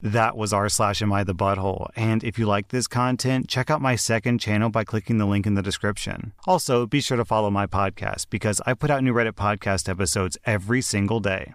That 0.00 0.36
was 0.36 0.52
r 0.52 0.68
slash 0.68 1.00
am 1.00 1.12
I 1.12 1.22
the 1.22 1.34
butthole. 1.34 1.88
And 1.94 2.24
if 2.24 2.36
you 2.40 2.46
like 2.46 2.68
this 2.68 2.88
content, 2.88 3.48
check 3.48 3.70
out 3.70 3.80
my 3.80 3.94
second 3.94 4.38
channel 4.38 4.68
by 4.68 4.82
clicking 4.82 5.18
the 5.18 5.26
link 5.26 5.46
in 5.46 5.54
the 5.54 5.62
description. 5.62 6.32
Also, 6.44 6.86
be 6.86 7.00
sure 7.00 7.16
to 7.16 7.24
follow 7.24 7.50
my 7.50 7.68
podcast 7.68 8.26
because 8.28 8.60
I 8.66 8.74
put 8.74 8.90
out 8.90 9.04
new 9.04 9.14
Reddit 9.14 9.34
podcast 9.34 9.88
episodes 9.88 10.36
every 10.44 10.82
single 10.82 11.20
day. 11.20 11.54